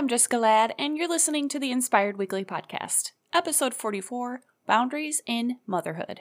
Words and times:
I'm 0.00 0.08
Jessica 0.08 0.38
Ladd, 0.38 0.74
and 0.78 0.96
you're 0.96 1.10
listening 1.10 1.46
to 1.50 1.58
the 1.58 1.70
Inspired 1.70 2.16
Weekly 2.16 2.42
Podcast, 2.42 3.10
episode 3.34 3.74
44 3.74 4.40
Boundaries 4.66 5.20
in 5.26 5.58
Motherhood. 5.66 6.20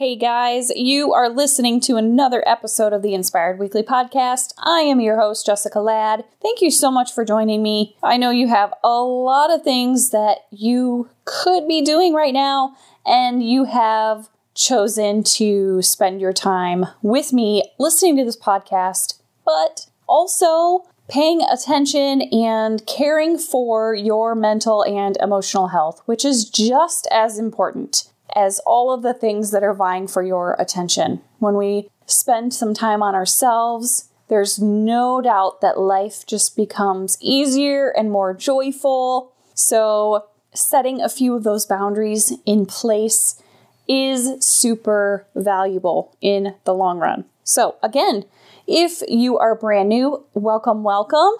Hey 0.00 0.16
guys, 0.16 0.70
you 0.74 1.12
are 1.12 1.28
listening 1.28 1.78
to 1.80 1.98
another 1.98 2.42
episode 2.48 2.94
of 2.94 3.02
the 3.02 3.12
Inspired 3.12 3.58
Weekly 3.58 3.82
Podcast. 3.82 4.54
I 4.56 4.80
am 4.80 4.98
your 4.98 5.20
host, 5.20 5.44
Jessica 5.44 5.78
Ladd. 5.78 6.24
Thank 6.40 6.62
you 6.62 6.70
so 6.70 6.90
much 6.90 7.12
for 7.12 7.22
joining 7.22 7.62
me. 7.62 7.98
I 8.02 8.16
know 8.16 8.30
you 8.30 8.48
have 8.48 8.72
a 8.82 9.02
lot 9.02 9.50
of 9.50 9.62
things 9.62 10.08
that 10.08 10.46
you 10.50 11.10
could 11.26 11.68
be 11.68 11.82
doing 11.82 12.14
right 12.14 12.32
now, 12.32 12.74
and 13.04 13.46
you 13.46 13.64
have 13.64 14.30
chosen 14.54 15.22
to 15.34 15.82
spend 15.82 16.18
your 16.18 16.32
time 16.32 16.86
with 17.02 17.34
me 17.34 17.70
listening 17.78 18.16
to 18.16 18.24
this 18.24 18.38
podcast, 18.38 19.20
but 19.44 19.88
also 20.08 20.88
paying 21.10 21.42
attention 21.42 22.22
and 22.32 22.86
caring 22.86 23.36
for 23.36 23.94
your 23.94 24.34
mental 24.34 24.82
and 24.82 25.18
emotional 25.18 25.68
health, 25.68 26.00
which 26.06 26.24
is 26.24 26.48
just 26.48 27.06
as 27.10 27.38
important 27.38 28.10
as 28.34 28.60
all 28.66 28.92
of 28.92 29.02
the 29.02 29.14
things 29.14 29.50
that 29.50 29.62
are 29.62 29.74
vying 29.74 30.06
for 30.06 30.22
your 30.22 30.56
attention. 30.58 31.20
When 31.38 31.56
we 31.56 31.88
spend 32.06 32.54
some 32.54 32.74
time 32.74 33.02
on 33.02 33.14
ourselves, 33.14 34.08
there's 34.28 34.60
no 34.60 35.20
doubt 35.20 35.60
that 35.60 35.78
life 35.78 36.24
just 36.26 36.56
becomes 36.56 37.18
easier 37.20 37.88
and 37.90 38.10
more 38.10 38.32
joyful. 38.32 39.32
So, 39.54 40.26
setting 40.54 41.00
a 41.00 41.08
few 41.08 41.34
of 41.34 41.44
those 41.44 41.66
boundaries 41.66 42.32
in 42.46 42.66
place 42.66 43.40
is 43.88 44.44
super 44.44 45.26
valuable 45.34 46.16
in 46.20 46.54
the 46.64 46.74
long 46.74 46.98
run. 46.98 47.24
So, 47.42 47.76
again, 47.82 48.24
if 48.66 49.02
you 49.08 49.36
are 49.38 49.56
brand 49.56 49.88
new, 49.88 50.24
welcome, 50.32 50.84
welcome. 50.84 51.32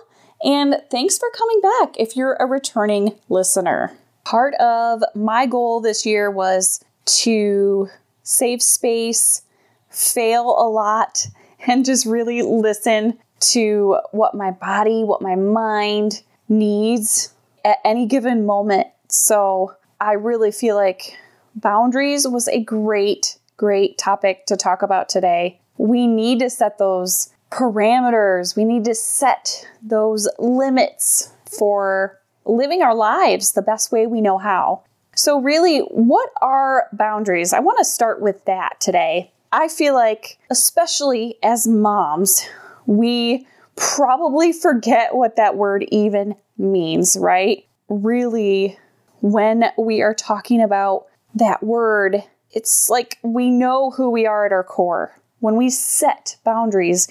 And 0.42 0.82
thanks 0.90 1.16
for 1.16 1.28
coming 1.36 1.60
back 1.60 1.94
if 1.96 2.16
you're 2.16 2.36
a 2.40 2.46
returning 2.46 3.16
listener. 3.28 3.96
Part 4.30 4.54
of 4.60 5.02
my 5.16 5.44
goal 5.44 5.80
this 5.80 6.06
year 6.06 6.30
was 6.30 6.84
to 7.22 7.88
save 8.22 8.62
space, 8.62 9.42
fail 9.88 10.50
a 10.56 10.70
lot, 10.70 11.26
and 11.66 11.84
just 11.84 12.06
really 12.06 12.40
listen 12.40 13.18
to 13.40 13.98
what 14.12 14.36
my 14.36 14.52
body, 14.52 15.02
what 15.02 15.20
my 15.20 15.34
mind 15.34 16.22
needs 16.48 17.34
at 17.64 17.78
any 17.84 18.06
given 18.06 18.46
moment. 18.46 18.86
So 19.08 19.74
I 20.00 20.12
really 20.12 20.52
feel 20.52 20.76
like 20.76 21.18
boundaries 21.56 22.24
was 22.24 22.46
a 22.46 22.62
great, 22.62 23.36
great 23.56 23.98
topic 23.98 24.46
to 24.46 24.56
talk 24.56 24.82
about 24.82 25.08
today. 25.08 25.58
We 25.76 26.06
need 26.06 26.38
to 26.38 26.50
set 26.50 26.78
those 26.78 27.30
parameters, 27.50 28.54
we 28.54 28.64
need 28.64 28.84
to 28.84 28.94
set 28.94 29.66
those 29.82 30.28
limits 30.38 31.32
for 31.58 32.19
living 32.44 32.82
our 32.82 32.94
lives 32.94 33.52
the 33.52 33.62
best 33.62 33.92
way 33.92 34.06
we 34.06 34.20
know 34.20 34.38
how. 34.38 34.82
So, 35.14 35.40
really, 35.40 35.80
what 35.80 36.30
are 36.40 36.88
boundaries? 36.92 37.52
I 37.52 37.60
want 37.60 37.78
to 37.78 37.84
start 37.84 38.20
with 38.20 38.44
that 38.44 38.80
today. 38.80 39.32
I 39.52 39.68
feel 39.68 39.94
like, 39.94 40.38
especially 40.48 41.36
as 41.42 41.66
moms, 41.66 42.46
we 42.86 43.46
probably 43.76 44.52
forget 44.52 45.14
what 45.14 45.36
that 45.36 45.56
word 45.56 45.84
even 45.90 46.36
means, 46.56 47.16
right? 47.18 47.64
Really, 47.88 48.78
when 49.20 49.64
we 49.76 50.02
are 50.02 50.14
talking 50.14 50.62
about 50.62 51.06
that 51.34 51.62
word, 51.62 52.22
it's 52.52 52.88
like 52.88 53.18
we 53.22 53.50
know 53.50 53.90
who 53.90 54.10
we 54.10 54.26
are 54.26 54.46
at 54.46 54.52
our 54.52 54.64
core. 54.64 55.16
When 55.40 55.56
we 55.56 55.70
set 55.70 56.36
boundaries, 56.44 57.08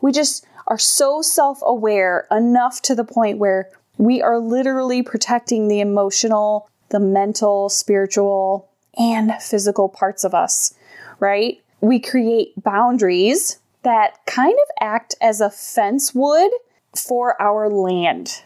we 0.00 0.12
just 0.12 0.46
are 0.66 0.78
so 0.78 1.22
self 1.22 1.58
aware 1.62 2.26
enough 2.30 2.80
to 2.82 2.94
the 2.94 3.04
point 3.04 3.38
where 3.38 3.70
we 4.00 4.22
are 4.22 4.38
literally 4.38 5.02
protecting 5.02 5.68
the 5.68 5.80
emotional 5.80 6.70
the 6.88 6.98
mental, 6.98 7.68
spiritual, 7.68 8.68
and 8.98 9.32
physical 9.40 9.88
parts 9.88 10.24
of 10.24 10.34
us, 10.34 10.74
right? 11.20 11.62
We 11.80 12.00
create 12.00 12.52
boundaries 12.60 13.58
that 13.82 14.18
kind 14.26 14.54
of 14.54 14.70
act 14.80 15.14
as 15.20 15.40
a 15.40 15.50
fence 15.50 16.14
would 16.14 16.50
for 16.96 17.40
our 17.40 17.70
land. 17.70 18.42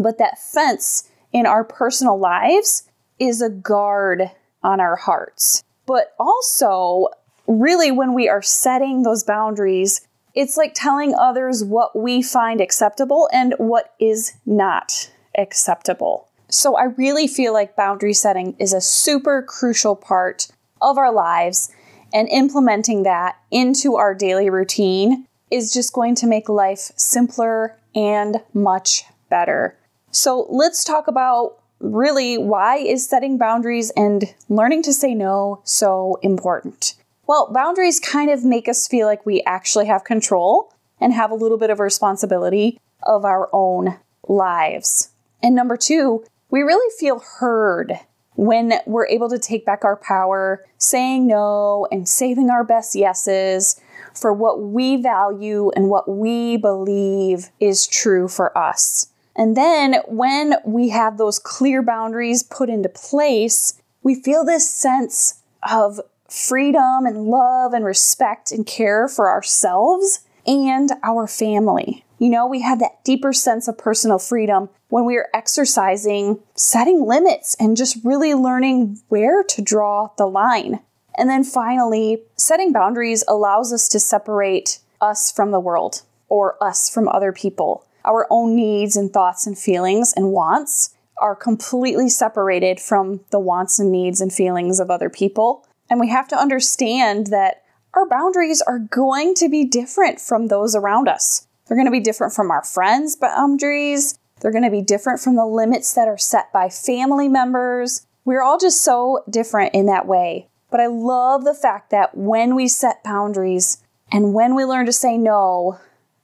But 0.00 0.18
that 0.18 0.38
fence 0.38 1.10
in 1.32 1.44
our 1.44 1.64
personal 1.64 2.18
lives 2.18 2.84
is 3.18 3.42
a 3.42 3.50
guard 3.50 4.30
on 4.62 4.78
our 4.78 4.96
hearts. 4.96 5.64
But 5.86 6.14
also, 6.20 7.08
really, 7.46 7.90
when 7.90 8.14
we 8.14 8.28
are 8.28 8.42
setting 8.42 9.02
those 9.02 9.24
boundaries, 9.24 10.06
it's 10.38 10.56
like 10.56 10.72
telling 10.72 11.16
others 11.16 11.64
what 11.64 11.98
we 11.98 12.22
find 12.22 12.60
acceptable 12.60 13.28
and 13.32 13.54
what 13.58 13.92
is 13.98 14.34
not 14.46 15.10
acceptable. 15.36 16.28
So 16.48 16.76
I 16.76 16.84
really 16.84 17.26
feel 17.26 17.52
like 17.52 17.74
boundary 17.74 18.14
setting 18.14 18.54
is 18.56 18.72
a 18.72 18.80
super 18.80 19.42
crucial 19.42 19.96
part 19.96 20.46
of 20.80 20.96
our 20.96 21.12
lives, 21.12 21.72
and 22.12 22.28
implementing 22.28 23.02
that 23.02 23.36
into 23.50 23.96
our 23.96 24.14
daily 24.14 24.48
routine 24.48 25.26
is 25.50 25.72
just 25.72 25.92
going 25.92 26.14
to 26.14 26.26
make 26.28 26.48
life 26.48 26.92
simpler 26.94 27.76
and 27.96 28.40
much 28.54 29.06
better. 29.28 29.76
So 30.12 30.46
let's 30.50 30.84
talk 30.84 31.08
about 31.08 31.58
really 31.80 32.38
why 32.38 32.76
is 32.76 33.04
setting 33.04 33.38
boundaries 33.38 33.90
and 33.96 34.32
learning 34.48 34.84
to 34.84 34.92
say 34.92 35.16
no 35.16 35.62
so 35.64 36.16
important? 36.22 36.94
Well, 37.28 37.50
boundaries 37.52 38.00
kind 38.00 38.30
of 38.30 38.42
make 38.42 38.68
us 38.68 38.88
feel 38.88 39.06
like 39.06 39.26
we 39.26 39.42
actually 39.42 39.84
have 39.84 40.02
control 40.02 40.72
and 40.98 41.12
have 41.12 41.30
a 41.30 41.34
little 41.34 41.58
bit 41.58 41.68
of 41.68 41.78
responsibility 41.78 42.80
of 43.02 43.26
our 43.26 43.50
own 43.52 43.98
lives. 44.26 45.10
And 45.42 45.54
number 45.54 45.76
two, 45.76 46.24
we 46.50 46.62
really 46.62 46.90
feel 46.98 47.22
heard 47.38 48.00
when 48.34 48.80
we're 48.86 49.06
able 49.08 49.28
to 49.28 49.38
take 49.38 49.66
back 49.66 49.84
our 49.84 49.96
power, 49.96 50.64
saying 50.78 51.26
no 51.26 51.86
and 51.92 52.08
saving 52.08 52.48
our 52.48 52.64
best 52.64 52.94
yeses 52.94 53.78
for 54.14 54.32
what 54.32 54.62
we 54.62 54.96
value 54.96 55.70
and 55.76 55.90
what 55.90 56.08
we 56.08 56.56
believe 56.56 57.50
is 57.60 57.86
true 57.86 58.26
for 58.28 58.56
us. 58.56 59.12
And 59.36 59.54
then 59.54 59.96
when 60.06 60.54
we 60.64 60.88
have 60.88 61.18
those 61.18 61.38
clear 61.38 61.82
boundaries 61.82 62.42
put 62.42 62.70
into 62.70 62.88
place, 62.88 63.74
we 64.02 64.14
feel 64.14 64.46
this 64.46 64.70
sense 64.70 65.42
of 65.68 66.00
freedom 66.28 67.06
and 67.06 67.24
love 67.24 67.72
and 67.72 67.84
respect 67.84 68.52
and 68.52 68.66
care 68.66 69.08
for 69.08 69.28
ourselves 69.28 70.20
and 70.46 70.90
our 71.02 71.26
family. 71.26 72.04
You 72.18 72.30
know, 72.30 72.46
we 72.46 72.62
have 72.62 72.80
that 72.80 73.04
deeper 73.04 73.32
sense 73.32 73.68
of 73.68 73.78
personal 73.78 74.18
freedom 74.18 74.68
when 74.88 75.04
we 75.04 75.16
are 75.16 75.28
exercising, 75.32 76.40
setting 76.54 77.06
limits, 77.06 77.54
and 77.60 77.76
just 77.76 77.98
really 78.04 78.34
learning 78.34 79.00
where 79.08 79.42
to 79.44 79.62
draw 79.62 80.10
the 80.18 80.26
line. 80.26 80.80
And 81.16 81.28
then 81.28 81.44
finally, 81.44 82.22
setting 82.36 82.72
boundaries 82.72 83.24
allows 83.28 83.72
us 83.72 83.88
to 83.88 84.00
separate 84.00 84.80
us 85.00 85.30
from 85.30 85.50
the 85.50 85.60
world 85.60 86.02
or 86.28 86.62
us 86.62 86.88
from 86.88 87.08
other 87.08 87.32
people. 87.32 87.84
Our 88.04 88.26
own 88.30 88.56
needs 88.56 88.96
and 88.96 89.12
thoughts 89.12 89.46
and 89.46 89.58
feelings 89.58 90.12
and 90.16 90.32
wants 90.32 90.94
are 91.20 91.34
completely 91.34 92.08
separated 92.08 92.80
from 92.80 93.20
the 93.30 93.40
wants 93.40 93.78
and 93.78 93.90
needs 93.90 94.20
and 94.20 94.32
feelings 94.32 94.80
of 94.80 94.90
other 94.90 95.10
people. 95.10 95.66
And 95.90 96.00
we 96.00 96.08
have 96.08 96.28
to 96.28 96.38
understand 96.38 97.28
that 97.28 97.62
our 97.94 98.08
boundaries 98.08 98.62
are 98.62 98.78
going 98.78 99.34
to 99.34 99.48
be 99.48 99.64
different 99.64 100.20
from 100.20 100.48
those 100.48 100.74
around 100.76 101.08
us. 101.08 101.46
They're 101.66 101.76
going 101.76 101.86
to 101.86 101.92
be 101.92 102.00
different 102.00 102.32
from 102.32 102.50
our 102.50 102.62
friends' 102.62 103.16
boundaries. 103.16 104.18
They're 104.40 104.52
going 104.52 104.64
to 104.64 104.70
be 104.70 104.82
different 104.82 105.20
from 105.20 105.36
the 105.36 105.46
limits 105.46 105.94
that 105.94 106.08
are 106.08 106.18
set 106.18 106.52
by 106.52 106.68
family 106.68 107.28
members. 107.28 108.06
We're 108.24 108.42
all 108.42 108.58
just 108.58 108.82
so 108.84 109.24
different 109.28 109.74
in 109.74 109.86
that 109.86 110.06
way. 110.06 110.48
But 110.70 110.80
I 110.80 110.86
love 110.86 111.44
the 111.44 111.54
fact 111.54 111.90
that 111.90 112.16
when 112.16 112.54
we 112.54 112.68
set 112.68 113.02
boundaries 113.02 113.82
and 114.12 114.34
when 114.34 114.54
we 114.54 114.64
learn 114.64 114.86
to 114.86 114.92
say 114.92 115.16
no, 115.16 115.78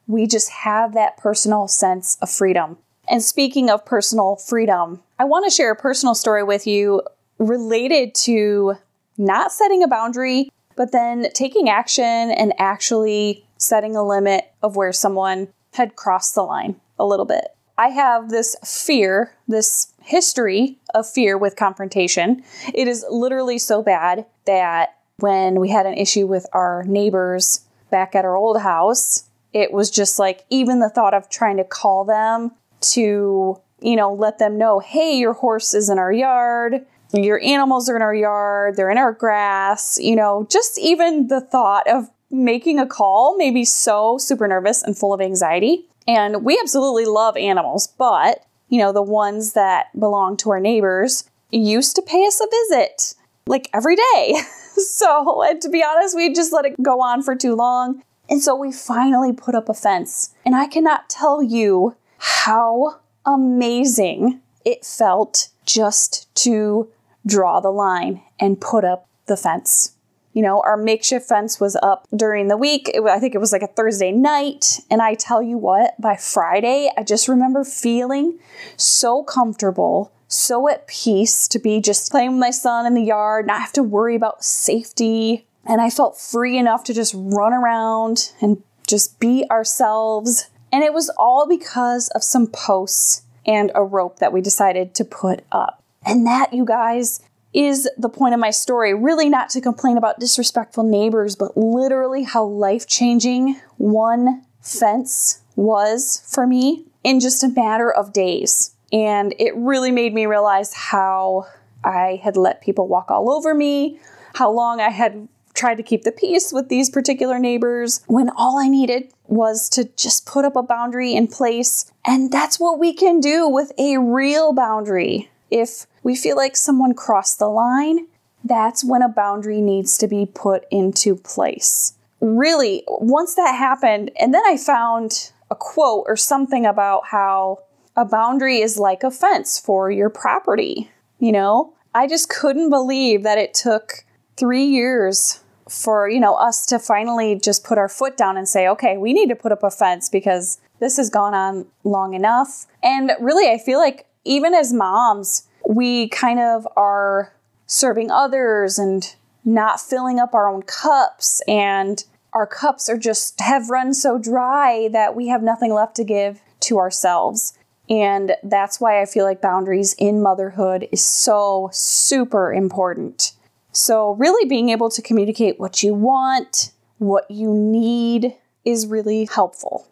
we 0.07 0.27
just 0.27 0.51
have 0.51 0.93
that 0.95 1.17
personal 1.17 1.67
sense 1.67 2.19
of 2.21 2.31
freedom. 2.31 2.79
And 3.09 3.23
speaking 3.23 3.71
of 3.71 3.85
personal 3.85 4.37
freedom, 4.37 5.03
I 5.19 5.25
want 5.25 5.45
to 5.45 5.51
share 5.51 5.73
a 5.73 5.77
personal 5.77 6.15
story 6.15 6.43
with 6.43 6.67
you 6.67 7.03
related 7.39 8.15
to 8.15 8.77
not 9.17 9.53
setting 9.53 9.83
a 9.83 9.89
boundary, 9.89 10.51
but 10.77 10.93
then 10.93 11.29
taking 11.35 11.69
action 11.69 12.05
and 12.05 12.53
actually 12.59 13.47
setting 13.59 13.97
a 13.97 14.07
limit 14.07 14.53
of 14.63 14.77
where 14.77 14.93
someone 14.93 15.49
had 15.75 15.97
crossed 15.97 16.35
the 16.35 16.43
line 16.43 16.81
a 16.99 17.05
little 17.05 17.27
bit. 17.27 17.49
I 17.77 17.89
have 17.89 18.31
this 18.31 18.55
fear, 18.65 19.35
this 19.49 19.93
history 20.03 20.79
of 20.95 21.09
fear 21.09 21.37
with 21.37 21.57
confrontation. 21.57 22.45
It 22.73 22.87
is 22.87 23.05
literally 23.11 23.59
so 23.59 23.83
bad 23.83 24.27
that 24.45 24.97
when 25.19 25.61
we 25.61 25.71
had 25.71 25.87
an 25.87 25.95
issue 25.95 26.27
with 26.27 26.47
our 26.53 26.85
neighbors 26.85 27.67
back 27.91 28.15
at 28.15 28.25
our 28.25 28.37
old 28.37 28.61
house, 28.61 29.29
it 29.53 29.73
was 29.73 29.91
just 29.91 30.19
like 30.19 30.45
even 30.51 30.81
the 30.81 30.89
thought 30.89 31.15
of 31.15 31.29
trying 31.29 31.57
to 31.57 31.65
call 31.65 32.05
them 32.05 32.53
to, 32.81 33.61
you 33.81 33.97
know, 33.97 34.13
let 34.13 34.39
them 34.39 34.59
know, 34.59 34.81
hey, 34.81 35.17
your 35.17 35.33
horse 35.33 35.75
is 35.75 35.89
in 35.89 35.99
our 35.99 36.13
yard. 36.13 36.87
Your 37.23 37.41
animals 37.43 37.89
are 37.89 37.97
in 37.97 38.03
our 38.03 38.15
yard, 38.15 38.77
they're 38.77 38.91
in 38.91 38.99
our 38.99 39.13
grass, 39.13 39.99
you 40.01 40.17
know, 40.17 40.47
just 40.51 40.79
even 40.79 41.29
the 41.29 41.41
thought 41.41 41.87
of 41.87 42.09
making 42.31 42.79
a 42.79 42.87
call 42.87 43.37
made 43.37 43.55
me 43.55 43.65
so 43.65 44.19
super 44.19 44.49
nervous 44.49 44.83
and 44.83 44.97
full 44.97 45.13
of 45.13 45.21
anxiety. 45.21 45.87
And 46.09 46.45
we 46.45 46.59
absolutely 46.61 47.05
love 47.05 47.37
animals, 47.37 47.87
but, 47.87 48.45
you 48.69 48.79
know, 48.79 48.93
the 48.93 49.03
ones 49.03 49.53
that 49.53 49.99
belong 49.99 50.37
to 50.39 50.51
our 50.51 50.61
neighbors 50.61 51.25
used 51.51 51.97
to 51.97 52.03
pay 52.03 52.27
us 52.27 52.41
a 52.41 52.49
visit 52.51 53.15
like 53.47 53.69
every 53.73 53.97
day. 53.97 54.35
so, 54.77 55.43
and 55.43 55.61
to 55.63 55.69
be 55.69 55.85
honest, 55.85 56.17
we 56.17 56.33
just 56.33 56.53
let 56.53 56.65
it 56.65 56.83
go 56.83 57.01
on 57.01 57.23
for 57.23 57.37
too 57.37 57.55
long. 57.55 58.03
And 58.29 58.43
so 58.43 58.57
we 58.57 58.73
finally 58.73 59.33
put 59.33 59.55
up 59.55 59.69
a 59.69 59.75
fence. 59.75 60.35
And 60.45 60.55
I 60.55 60.67
cannot 60.67 61.09
tell 61.09 61.43
you 61.43 61.97
how 62.19 63.01
amazing 63.27 64.41
it 64.65 64.85
felt 64.85 65.49
just 65.67 66.35
to 66.37 66.89
draw 67.27 67.61
the 67.61 67.71
line 67.71 68.23
and 68.39 68.61
put 68.61 68.85
up 68.85 69.09
the 69.27 69.37
fence. 69.37 69.95
You 70.33 70.43
know, 70.43 70.61
our 70.63 70.77
makeshift 70.77 71.29
fence 71.29 71.61
was 71.61 71.77
up 71.77 72.09
during 72.15 72.49
the 72.49 72.57
week. 72.57 72.91
It, 72.93 73.03
I 73.05 73.21
think 73.21 73.35
it 73.35 73.41
was 73.41 73.53
like 73.53 73.63
a 73.63 73.69
Thursday 73.69 74.11
night. 74.11 74.81
And 74.91 75.01
I 75.01 75.15
tell 75.15 75.41
you 75.41 75.57
what, 75.57 75.95
by 76.01 76.17
Friday, 76.17 76.91
I 76.97 77.05
just 77.05 77.29
remember 77.29 77.65
feeling 77.65 78.41
so 78.77 79.23
comfortable, 79.23 80.13
so 80.27 80.69
at 80.69 80.89
peace 80.89 81.47
to 81.49 81.61
be 81.61 81.81
just 81.81 82.11
playing 82.11 82.33
with 82.33 82.41
my 82.41 82.51
son 82.51 82.85
in 82.85 82.95
the 82.95 83.03
yard, 83.05 83.47
not 83.47 83.61
have 83.61 83.73
to 83.75 83.83
worry 83.85 84.17
about 84.17 84.45
safety. 84.45 85.47
And 85.65 85.81
I 85.81 85.89
felt 85.89 86.19
free 86.19 86.59
enough 86.59 86.83
to 86.85 86.95
just 86.95 87.15
run 87.17 87.53
around 87.53 88.33
and 88.41 88.61
just 88.89 89.21
be 89.21 89.45
ourselves. 89.51 90.51
And 90.73 90.83
it 90.83 90.93
was 90.93 91.11
all 91.17 91.47
because 91.47 92.09
of 92.09 92.25
some 92.25 92.49
posts 92.49 93.23
and 93.47 93.71
a 93.77 93.85
rope 93.85 94.19
that 94.19 94.33
we 94.33 94.41
decided 94.41 94.97
to 94.97 95.05
put 95.05 95.45
up. 95.53 95.84
And 96.07 96.27
that, 96.27 96.53
you 96.53 96.65
guys, 96.65 97.21
is 97.53 97.89
the 97.97 98.09
point 98.09 98.35
of 98.35 98.41
my 98.41 98.51
story. 98.51 98.95
Really, 98.95 99.29
not 99.29 99.49
to 99.51 99.61
complain 99.61 99.97
about 99.97 100.19
disrespectful 100.19 100.85
neighbors, 100.85 101.37
but 101.37 101.57
literally 101.57 102.25
how 102.25 102.45
life 102.45 102.87
changing 102.87 103.61
one 103.77 104.45
fence 104.61 105.41
was 105.57 106.23
for 106.27 106.47
me 106.47 106.85
in 107.05 107.21
just 107.21 107.45
a 107.45 107.49
matter 107.49 107.91
of 107.91 108.13
days. 108.13 108.75
And 108.93 109.35
it 109.39 109.55
really 109.57 109.91
made 109.91 110.15
me 110.15 110.27
realize 110.27 110.75
how 110.75 111.47
I 111.85 112.21
had 112.23 112.37
let 112.37 112.61
people 112.61 112.89
walk 112.89 113.11
all 113.11 113.31
over 113.31 113.55
me, 113.55 114.01
how 114.35 114.51
long 114.51 114.81
I 114.81 114.91
had 114.91 115.29
tried 115.55 115.77
to 115.77 115.83
keep 115.83 116.03
the 116.03 116.13
peace 116.13 116.53
with 116.53 116.69
these 116.69 116.91
particular 116.91 117.39
neighbors 117.39 118.01
when 118.07 118.31
all 118.37 118.59
I 118.59 118.69
needed 118.69 119.13
was 119.29 119.69
to 119.71 119.85
just 119.97 120.27
put 120.27 120.45
up 120.45 120.57
a 120.57 120.63
boundary 120.63 121.15
in 121.15 121.29
place. 121.29 121.91
And 122.05 122.33
that's 122.33 122.59
what 122.59 122.79
we 122.79 122.93
can 122.93 123.21
do 123.21 123.49
with 123.49 123.73
a 123.79 123.99
real 123.99 124.53
boundary. 124.53 125.31
If 125.51 125.87
we 126.05 126.15
feel 126.15 126.37
like 126.37 126.55
someone 126.55 126.95
crossed 126.95 127.41
the 127.41 127.49
line, 127.49 128.07
that's 128.45 128.85
when 128.85 129.03
a 129.03 129.09
boundary 129.09 129.61
needs 129.61 129.99
to 129.99 130.07
be 130.07 130.27
put 130.27 130.67
into 130.71 131.17
place. 131.17 131.95
Really, 132.21 132.85
once 132.87 133.35
that 133.35 133.57
happened, 133.57 134.13
and 134.21 134.33
then 134.33 134.43
I 134.47 134.57
found 134.57 135.33
a 135.51 135.57
quote 135.57 136.05
or 136.07 136.17
something 136.17 136.65
about 136.65 137.07
how 137.07 137.61
a 137.97 138.05
boundary 138.05 138.61
is 138.61 138.79
like 138.79 139.03
a 139.03 139.11
fence 139.11 139.59
for 139.59 139.91
your 139.91 140.11
property. 140.11 140.91
You 141.19 141.33
know, 141.33 141.73
I 141.95 142.07
just 142.07 142.29
couldn't 142.29 142.71
believe 142.71 143.23
that 143.23 143.39
it 143.39 143.55
took 143.55 144.05
three 144.37 144.65
years 144.65 145.41
for, 145.69 146.09
you 146.09 146.21
know, 146.21 146.35
us 146.35 146.67
to 146.67 146.79
finally 146.79 147.39
just 147.39 147.65
put 147.65 147.79
our 147.79 147.89
foot 147.89 148.17
down 148.17 148.37
and 148.37 148.49
say, 148.49 148.69
okay, 148.69 148.99
we 148.99 149.13
need 149.13 149.29
to 149.29 149.37
put 149.37 149.53
up 149.53 149.63
a 149.63 149.71
fence 149.71 150.09
because 150.11 150.59
this 150.81 150.99
has 150.99 151.09
gone 151.09 151.35
on 151.35 151.67
long 151.85 152.13
enough. 152.13 152.67
And 152.83 153.13
really, 153.21 153.51
I 153.51 153.59
feel 153.59 153.79
like 153.79 154.07
even 154.25 154.53
as 154.55 154.73
moms, 154.73 155.47
we 155.69 156.09
kind 156.09 156.41
of 156.41 156.67
are 156.77 157.35
serving 157.67 158.11
others 158.11 158.79
and 158.79 159.15
not 159.45 159.81
filling 159.81 160.19
up 160.19 160.35
our 160.35 160.49
own 160.49 160.63
cups 160.63 161.43
and 161.47 162.05
our 162.33 162.47
cups 162.47 162.89
are 162.89 162.99
just 162.99 163.41
have 163.41 163.71
run 163.71 163.95
so 163.95 164.19
dry 164.19 164.89
that 164.93 165.15
we 165.15 165.29
have 165.29 165.43
nothing 165.43 165.73
left 165.73 165.95
to 165.97 166.05
give 166.05 166.41
to 166.61 166.79
ourselves. 166.79 167.57
And 167.89 168.33
that's 168.43 168.81
why 168.81 169.01
I 169.01 169.07
feel 169.07 169.25
like 169.25 169.41
boundaries 169.41 169.95
in 169.99 170.23
motherhood 170.23 170.89
is 170.91 171.05
so 171.05 171.71
super 171.73 172.53
important. 172.53 173.33
So, 173.73 174.13
really 174.13 174.49
being 174.49 174.71
able 174.71 174.89
to 174.91 175.03
communicate 175.03 175.59
what 175.59 175.83
you 175.83 175.95
want, 175.95 176.73
what 176.99 177.29
you 177.31 177.53
need 177.53 178.35
is 178.65 178.87
really 178.87 179.29
helpful. 179.31 179.89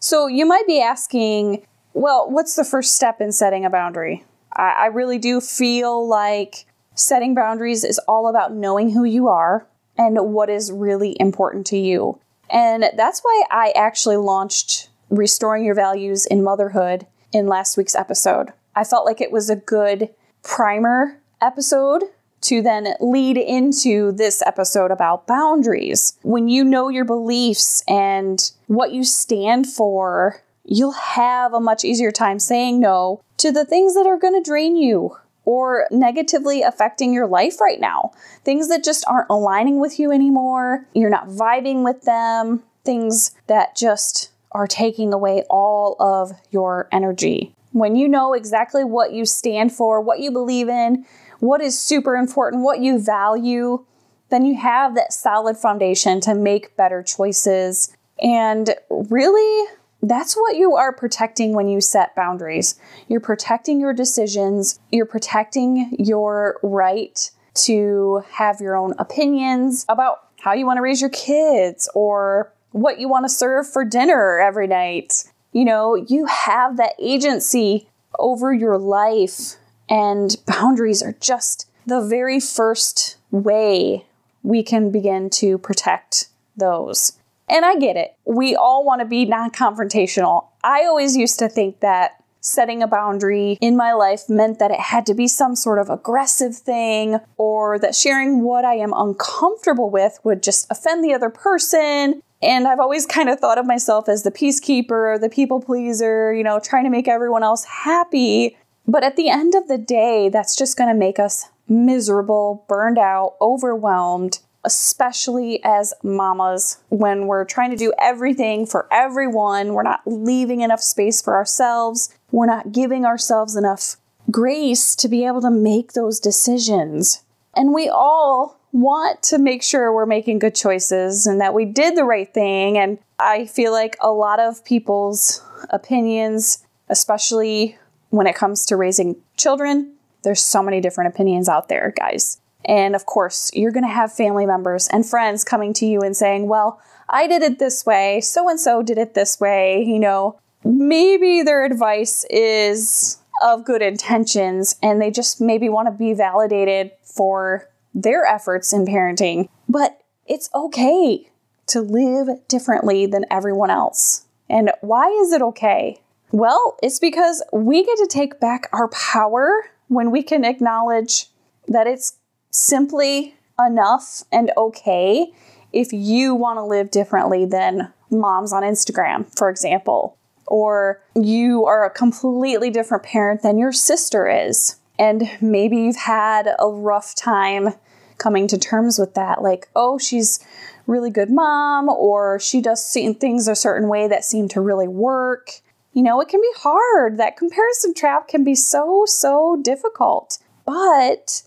So, 0.00 0.26
you 0.26 0.46
might 0.46 0.66
be 0.66 0.80
asking, 0.80 1.66
well, 1.92 2.28
what's 2.30 2.56
the 2.56 2.64
first 2.64 2.94
step 2.94 3.20
in 3.20 3.32
setting 3.32 3.64
a 3.64 3.70
boundary? 3.70 4.24
I, 4.56 4.70
I 4.70 4.86
really 4.86 5.18
do 5.18 5.40
feel 5.40 6.06
like 6.06 6.66
setting 6.94 7.34
boundaries 7.34 7.84
is 7.84 8.00
all 8.08 8.28
about 8.28 8.54
knowing 8.54 8.90
who 8.90 9.04
you 9.04 9.28
are 9.28 9.66
and 9.96 10.32
what 10.32 10.50
is 10.50 10.72
really 10.72 11.16
important 11.20 11.66
to 11.66 11.78
you. 11.78 12.18
And 12.50 12.90
that's 12.96 13.20
why 13.20 13.44
I 13.50 13.72
actually 13.76 14.16
launched 14.16 14.88
Restoring 15.10 15.64
Your 15.64 15.74
Values 15.74 16.26
in 16.26 16.42
Motherhood 16.42 17.06
in 17.32 17.46
last 17.46 17.76
week's 17.76 17.94
episode. 17.94 18.52
I 18.74 18.84
felt 18.84 19.06
like 19.06 19.20
it 19.20 19.32
was 19.32 19.50
a 19.50 19.56
good 19.56 20.10
primer 20.42 21.20
episode 21.40 22.04
to 22.42 22.62
then 22.62 22.94
lead 23.00 23.36
into 23.36 24.12
this 24.12 24.42
episode 24.42 24.90
about 24.90 25.26
boundaries. 25.26 26.18
When 26.22 26.48
you 26.48 26.64
know 26.64 26.88
your 26.88 27.04
beliefs 27.04 27.82
and 27.88 28.38
what 28.66 28.92
you 28.92 29.02
stand 29.02 29.66
for, 29.66 30.42
you'll 30.64 30.92
have 30.92 31.54
a 31.54 31.60
much 31.60 31.84
easier 31.84 32.12
time 32.12 32.38
saying 32.38 32.78
no 32.78 33.22
to 33.38 33.52
the 33.52 33.64
things 33.64 33.94
that 33.94 34.06
are 34.06 34.18
going 34.18 34.34
to 34.34 34.48
drain 34.48 34.76
you 34.76 35.16
or 35.44 35.86
negatively 35.90 36.62
affecting 36.62 37.14
your 37.14 37.26
life 37.26 37.60
right 37.60 37.80
now. 37.80 38.10
Things 38.44 38.68
that 38.68 38.84
just 38.84 39.04
aren't 39.06 39.30
aligning 39.30 39.78
with 39.80 39.98
you 39.98 40.10
anymore. 40.10 40.86
You're 40.92 41.10
not 41.10 41.28
vibing 41.28 41.84
with 41.84 42.02
them. 42.02 42.62
Things 42.84 43.34
that 43.46 43.76
just 43.76 44.32
are 44.52 44.66
taking 44.66 45.12
away 45.12 45.44
all 45.48 45.96
of 46.00 46.32
your 46.50 46.88
energy. 46.90 47.54
When 47.72 47.94
you 47.94 48.08
know 48.08 48.32
exactly 48.32 48.84
what 48.84 49.12
you 49.12 49.24
stand 49.24 49.72
for, 49.72 50.00
what 50.00 50.20
you 50.20 50.30
believe 50.30 50.68
in, 50.68 51.04
what 51.40 51.60
is 51.60 51.78
super 51.78 52.16
important, 52.16 52.62
what 52.62 52.80
you 52.80 52.98
value, 52.98 53.84
then 54.30 54.44
you 54.44 54.56
have 54.56 54.94
that 54.94 55.12
solid 55.12 55.56
foundation 55.56 56.20
to 56.22 56.34
make 56.34 56.76
better 56.76 57.02
choices 57.02 57.94
and 58.20 58.74
really 58.90 59.66
that's 60.08 60.34
what 60.34 60.56
you 60.56 60.76
are 60.76 60.92
protecting 60.92 61.52
when 61.52 61.68
you 61.68 61.80
set 61.80 62.14
boundaries. 62.14 62.76
You're 63.08 63.20
protecting 63.20 63.80
your 63.80 63.92
decisions, 63.92 64.78
you're 64.92 65.06
protecting 65.06 65.96
your 65.98 66.58
right 66.62 67.30
to 67.54 68.22
have 68.30 68.60
your 68.60 68.76
own 68.76 68.94
opinions 68.98 69.84
about 69.88 70.28
how 70.40 70.52
you 70.52 70.66
want 70.66 70.76
to 70.76 70.82
raise 70.82 71.00
your 71.00 71.10
kids 71.10 71.88
or 71.94 72.52
what 72.70 73.00
you 73.00 73.08
want 73.08 73.24
to 73.24 73.28
serve 73.28 73.70
for 73.70 73.84
dinner 73.84 74.38
every 74.38 74.66
night. 74.66 75.24
You 75.52 75.64
know, 75.64 75.94
you 75.94 76.26
have 76.26 76.76
that 76.76 76.92
agency 77.00 77.88
over 78.18 78.52
your 78.52 78.78
life, 78.78 79.56
and 79.88 80.36
boundaries 80.46 81.02
are 81.02 81.16
just 81.20 81.68
the 81.86 82.00
very 82.00 82.40
first 82.40 83.16
way 83.30 84.06
we 84.42 84.62
can 84.62 84.90
begin 84.90 85.30
to 85.30 85.58
protect 85.58 86.28
those. 86.56 87.15
And 87.48 87.64
I 87.64 87.76
get 87.76 87.96
it. 87.96 88.16
We 88.24 88.56
all 88.56 88.84
want 88.84 89.00
to 89.00 89.06
be 89.06 89.24
non 89.24 89.50
confrontational. 89.50 90.48
I 90.64 90.84
always 90.84 91.16
used 91.16 91.38
to 91.38 91.48
think 91.48 91.80
that 91.80 92.22
setting 92.40 92.82
a 92.82 92.86
boundary 92.86 93.58
in 93.60 93.76
my 93.76 93.92
life 93.92 94.28
meant 94.28 94.58
that 94.58 94.70
it 94.70 94.78
had 94.78 95.04
to 95.06 95.14
be 95.14 95.26
some 95.26 95.56
sort 95.56 95.78
of 95.78 95.90
aggressive 95.90 96.56
thing 96.56 97.18
or 97.36 97.78
that 97.78 97.94
sharing 97.94 98.42
what 98.42 98.64
I 98.64 98.74
am 98.74 98.92
uncomfortable 98.94 99.90
with 99.90 100.18
would 100.22 100.42
just 100.42 100.66
offend 100.70 101.04
the 101.04 101.12
other 101.12 101.30
person. 101.30 102.22
And 102.42 102.68
I've 102.68 102.80
always 102.80 103.06
kind 103.06 103.28
of 103.28 103.40
thought 103.40 103.58
of 103.58 103.66
myself 103.66 104.08
as 104.08 104.22
the 104.22 104.30
peacekeeper, 104.30 105.20
the 105.20 105.28
people 105.28 105.60
pleaser, 105.60 106.32
you 106.32 106.44
know, 106.44 106.60
trying 106.60 106.84
to 106.84 106.90
make 106.90 107.08
everyone 107.08 107.42
else 107.42 107.64
happy. 107.64 108.56
But 108.86 109.02
at 109.02 109.16
the 109.16 109.28
end 109.28 109.54
of 109.54 109.66
the 109.66 109.78
day, 109.78 110.28
that's 110.28 110.56
just 110.56 110.76
going 110.76 110.88
to 110.88 110.98
make 110.98 111.18
us 111.18 111.46
miserable, 111.68 112.64
burned 112.68 112.98
out, 112.98 113.34
overwhelmed, 113.40 114.38
especially 114.66 115.60
as 115.64 115.94
mamas, 116.02 116.78
when 116.88 117.26
we're 117.26 117.44
trying 117.44 117.70
to 117.70 117.76
do 117.76 117.92
everything 117.98 118.66
for 118.66 118.86
everyone, 118.92 119.72
we're 119.72 119.82
not 119.82 120.00
leaving 120.04 120.60
enough 120.60 120.82
space 120.82 121.22
for 121.22 121.36
ourselves, 121.36 122.12
we're 122.32 122.46
not 122.46 122.72
giving 122.72 123.06
ourselves 123.06 123.56
enough 123.56 123.96
grace 124.30 124.96
to 124.96 125.08
be 125.08 125.24
able 125.24 125.40
to 125.40 125.50
make 125.50 125.92
those 125.92 126.18
decisions. 126.18 127.22
And 127.54 127.72
we 127.72 127.88
all 127.88 128.60
want 128.72 129.22
to 129.22 129.38
make 129.38 129.62
sure 129.62 129.92
we're 129.92 130.04
making 130.04 130.40
good 130.40 130.54
choices 130.54 131.26
and 131.26 131.40
that 131.40 131.54
we 131.54 131.64
did 131.64 131.96
the 131.96 132.04
right 132.04 132.32
thing. 132.34 132.76
And 132.76 132.98
I 133.18 133.46
feel 133.46 133.72
like 133.72 133.96
a 134.00 134.10
lot 134.10 134.40
of 134.40 134.64
people's 134.64 135.42
opinions, 135.70 136.66
especially 136.88 137.78
when 138.10 138.26
it 138.26 138.34
comes 138.34 138.66
to 138.66 138.76
raising 138.76 139.16
children, 139.36 139.92
there's 140.24 140.42
so 140.42 140.60
many 140.60 140.80
different 140.80 141.14
opinions 141.14 141.48
out 141.48 141.68
there, 141.68 141.94
guys. 141.96 142.40
And 142.64 142.96
of 142.96 143.06
course, 143.06 143.50
you're 143.54 143.72
going 143.72 143.86
to 143.86 143.92
have 143.92 144.12
family 144.12 144.46
members 144.46 144.88
and 144.88 145.06
friends 145.06 145.44
coming 145.44 145.72
to 145.74 145.86
you 145.86 146.00
and 146.00 146.16
saying, 146.16 146.48
Well, 146.48 146.80
I 147.08 147.26
did 147.26 147.42
it 147.42 147.58
this 147.58 147.86
way, 147.86 148.20
so 148.20 148.48
and 148.48 148.58
so 148.58 148.82
did 148.82 148.98
it 148.98 149.14
this 149.14 149.38
way. 149.40 149.82
You 149.82 150.00
know, 150.00 150.38
maybe 150.64 151.42
their 151.42 151.64
advice 151.64 152.24
is 152.30 153.18
of 153.42 153.64
good 153.64 153.82
intentions 153.82 154.76
and 154.82 155.00
they 155.00 155.10
just 155.10 155.40
maybe 155.40 155.68
want 155.68 155.86
to 155.86 155.92
be 155.92 156.14
validated 156.14 156.90
for 157.02 157.68
their 157.94 158.24
efforts 158.24 158.72
in 158.72 158.86
parenting. 158.86 159.48
But 159.68 160.00
it's 160.26 160.50
okay 160.54 161.30
to 161.68 161.80
live 161.80 162.28
differently 162.48 163.06
than 163.06 163.24
everyone 163.30 163.70
else. 163.70 164.26
And 164.48 164.70
why 164.80 165.08
is 165.08 165.32
it 165.32 165.42
okay? 165.42 166.00
Well, 166.32 166.76
it's 166.82 166.98
because 166.98 167.42
we 167.52 167.84
get 167.84 167.96
to 167.98 168.06
take 168.08 168.40
back 168.40 168.68
our 168.72 168.88
power 168.88 169.70
when 169.88 170.10
we 170.10 170.22
can 170.22 170.44
acknowledge 170.44 171.26
that 171.68 171.86
it's 171.86 172.18
simply 172.56 173.34
enough 173.58 174.24
and 174.32 174.50
okay 174.56 175.32
if 175.72 175.92
you 175.92 176.34
want 176.34 176.58
to 176.58 176.64
live 176.64 176.90
differently 176.90 177.44
than 177.44 177.92
moms 178.10 178.52
on 178.52 178.62
Instagram, 178.62 179.26
for 179.36 179.50
example, 179.50 180.16
or 180.46 181.02
you 181.14 181.66
are 181.66 181.84
a 181.84 181.90
completely 181.90 182.70
different 182.70 183.02
parent 183.02 183.42
than 183.42 183.58
your 183.58 183.72
sister 183.72 184.28
is. 184.28 184.76
And 184.98 185.28
maybe 185.40 185.76
you've 185.76 185.96
had 185.96 186.48
a 186.58 186.68
rough 186.68 187.14
time 187.14 187.74
coming 188.18 188.48
to 188.48 188.56
terms 188.56 188.98
with 188.98 189.14
that. 189.14 189.42
Like, 189.42 189.68
oh, 189.76 189.98
she's 189.98 190.40
really 190.86 191.10
good 191.10 191.30
mom, 191.30 191.88
or 191.88 192.38
she 192.38 192.62
does 192.62 192.84
certain 192.84 193.14
things 193.14 193.48
a 193.48 193.54
certain 193.54 193.88
way 193.88 194.08
that 194.08 194.24
seem 194.24 194.48
to 194.48 194.60
really 194.60 194.88
work. 194.88 195.60
You 195.92 196.02
know, 196.02 196.20
it 196.20 196.28
can 196.28 196.40
be 196.40 196.52
hard. 196.56 197.18
That 197.18 197.36
comparison 197.36 197.92
trap 197.92 198.28
can 198.28 198.44
be 198.44 198.54
so, 198.54 199.04
so 199.06 199.58
difficult. 199.60 200.38
But 200.64 201.42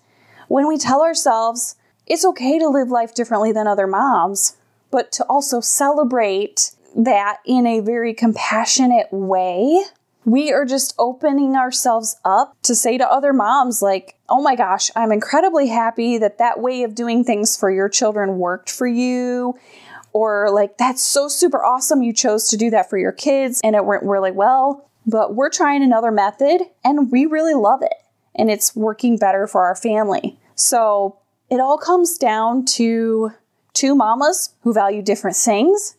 when 0.50 0.68
we 0.68 0.78
tell 0.78 1.02
ourselves 1.02 1.76
it's 2.06 2.26
okay 2.26 2.60
to 2.60 2.68
live 2.68 2.90
life 2.90 3.14
differently 3.14 3.52
than 3.52 3.68
other 3.68 3.88
moms, 3.88 4.58
but 4.92 5.12
to 5.14 5.24
also 5.26 5.62
celebrate 5.62 6.72
that 6.96 7.38
in 7.46 7.68
a 7.68 7.80
very 7.80 8.16
compassionate 8.16 9.08
way, 9.12 9.84
we 10.26 10.52
are 10.52 10.66
just 10.66 10.96
opening 10.98 11.56
ourselves 11.56 12.18
up 12.26 12.58
to 12.64 12.74
say 12.74 12.98
to 12.98 13.10
other 13.10 13.32
moms, 13.32 13.84
like, 13.84 14.16
oh 14.28 14.42
my 14.42 14.56
gosh, 14.56 14.90
I'm 14.96 15.12
incredibly 15.12 15.68
happy 15.68 16.18
that 16.18 16.40
that 16.40 16.60
way 16.60 16.82
of 16.82 16.96
doing 16.96 17.24
things 17.24 17.56
for 17.56 17.70
your 17.70 17.88
children 17.88 18.40
worked 18.40 18.72
for 18.72 18.88
you. 18.88 19.58
Or, 20.14 20.50
like, 20.50 20.80
that's 20.80 21.04
so 21.04 21.28
super 21.28 21.64
awesome 21.64 22.02
you 22.02 22.12
chose 22.12 22.50
to 22.50 22.58
do 22.58 22.72
that 22.72 22.90
for 22.90 22.98
your 22.98 23.12
kids 23.12 23.62
and 23.64 23.76
it 23.76 23.86
went 23.86 24.02
really 24.02 24.32
well. 24.32 24.90
But 25.06 25.36
we're 25.36 25.52
trying 25.52 25.84
another 25.84 26.12
method 26.12 26.62
and 26.84 27.12
we 27.12 27.28
really 27.28 27.54
love 27.54 27.84
it 27.84 27.94
and 28.36 28.50
it's 28.50 28.76
working 28.76 29.18
better 29.18 29.48
for 29.48 29.66
our 29.66 29.76
family. 29.76 30.38
So 30.56 31.18
it 31.50 31.60
all 31.60 31.78
comes 31.78 32.18
down 32.18 32.66
to 32.66 33.32
two 33.74 33.96
mamas 33.96 34.54
who 34.62 34.74
value 34.74 35.02
different 35.02 35.38
things. 35.38 35.96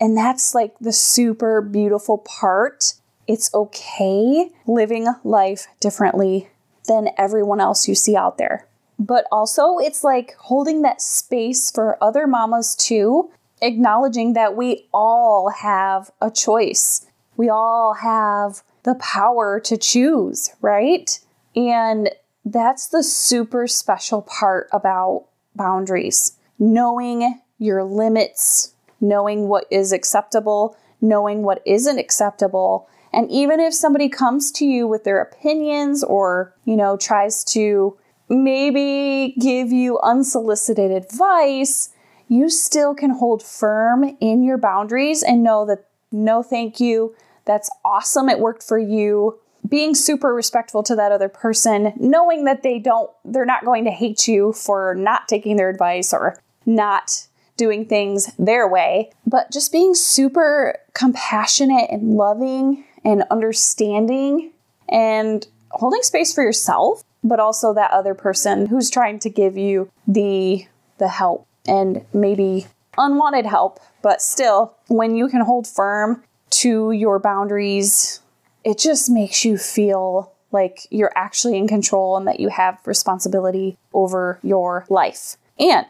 And 0.00 0.16
that's 0.16 0.54
like 0.54 0.78
the 0.80 0.92
super 0.92 1.60
beautiful 1.60 2.18
part. 2.18 2.94
It's 3.26 3.52
okay 3.54 4.50
living 4.66 5.06
life 5.24 5.66
differently 5.78 6.48
than 6.88 7.10
everyone 7.16 7.60
else 7.60 7.86
you 7.86 7.94
see 7.94 8.16
out 8.16 8.38
there. 8.38 8.66
But 8.98 9.26
also, 9.32 9.78
it's 9.78 10.04
like 10.04 10.34
holding 10.38 10.82
that 10.82 11.00
space 11.00 11.70
for 11.70 12.02
other 12.02 12.26
mamas 12.26 12.74
too, 12.74 13.30
acknowledging 13.62 14.34
that 14.34 14.56
we 14.56 14.88
all 14.92 15.50
have 15.50 16.10
a 16.20 16.30
choice. 16.30 17.06
We 17.36 17.48
all 17.48 17.94
have 17.94 18.62
the 18.82 18.96
power 18.96 19.60
to 19.60 19.78
choose, 19.78 20.50
right? 20.60 21.18
And 21.54 22.10
that's 22.44 22.88
the 22.88 23.02
super 23.02 23.66
special 23.66 24.22
part 24.22 24.68
about 24.72 25.26
boundaries 25.54 26.36
knowing 26.58 27.40
your 27.58 27.82
limits, 27.82 28.74
knowing 29.00 29.48
what 29.48 29.64
is 29.70 29.92
acceptable, 29.92 30.76
knowing 31.00 31.42
what 31.42 31.62
isn't 31.64 31.98
acceptable. 31.98 32.88
And 33.12 33.30
even 33.30 33.60
if 33.60 33.74
somebody 33.74 34.08
comes 34.08 34.52
to 34.52 34.66
you 34.66 34.86
with 34.86 35.04
their 35.04 35.20
opinions 35.20 36.04
or, 36.04 36.54
you 36.64 36.76
know, 36.76 36.96
tries 36.96 37.42
to 37.44 37.98
maybe 38.28 39.34
give 39.40 39.72
you 39.72 39.98
unsolicited 40.00 40.90
advice, 40.90 41.90
you 42.28 42.48
still 42.48 42.94
can 42.94 43.10
hold 43.10 43.42
firm 43.42 44.16
in 44.20 44.42
your 44.42 44.58
boundaries 44.58 45.22
and 45.22 45.42
know 45.42 45.66
that 45.66 45.86
no, 46.12 46.42
thank 46.42 46.78
you. 46.78 47.14
That's 47.44 47.70
awesome. 47.84 48.28
It 48.28 48.38
worked 48.38 48.62
for 48.62 48.78
you 48.78 49.40
being 49.70 49.94
super 49.94 50.34
respectful 50.34 50.82
to 50.82 50.96
that 50.96 51.12
other 51.12 51.28
person, 51.28 51.92
knowing 51.96 52.44
that 52.44 52.62
they 52.62 52.78
don't, 52.78 53.10
they're 53.24 53.46
not 53.46 53.64
going 53.64 53.84
to 53.84 53.90
hate 53.90 54.28
you 54.28 54.52
for 54.52 54.94
not 54.94 55.28
taking 55.28 55.56
their 55.56 55.70
advice 55.70 56.12
or 56.12 56.38
not 56.66 57.26
doing 57.56 57.86
things 57.86 58.32
their 58.38 58.66
way, 58.68 59.10
but 59.26 59.50
just 59.50 59.70
being 59.70 59.94
super 59.94 60.76
compassionate 60.94 61.90
and 61.90 62.14
loving 62.14 62.84
and 63.04 63.24
understanding 63.30 64.50
and 64.88 65.46
holding 65.70 66.02
space 66.02 66.34
for 66.34 66.42
yourself, 66.42 67.04
but 67.22 67.38
also 67.38 67.72
that 67.72 67.90
other 67.90 68.14
person 68.14 68.66
who's 68.66 68.90
trying 68.90 69.18
to 69.18 69.30
give 69.30 69.56
you 69.56 69.90
the 70.06 70.66
the 70.98 71.08
help 71.08 71.46
and 71.66 72.04
maybe 72.12 72.66
unwanted 72.98 73.46
help, 73.46 73.78
but 74.02 74.20
still 74.20 74.74
when 74.88 75.14
you 75.14 75.28
can 75.28 75.40
hold 75.40 75.66
firm 75.66 76.22
to 76.50 76.92
your 76.92 77.18
boundaries 77.18 78.20
it 78.64 78.78
just 78.78 79.10
makes 79.10 79.44
you 79.44 79.56
feel 79.56 80.32
like 80.52 80.86
you're 80.90 81.12
actually 81.16 81.56
in 81.56 81.68
control 81.68 82.16
and 82.16 82.26
that 82.26 82.40
you 82.40 82.48
have 82.48 82.78
responsibility 82.86 83.76
over 83.92 84.38
your 84.42 84.84
life. 84.88 85.36
And 85.58 85.86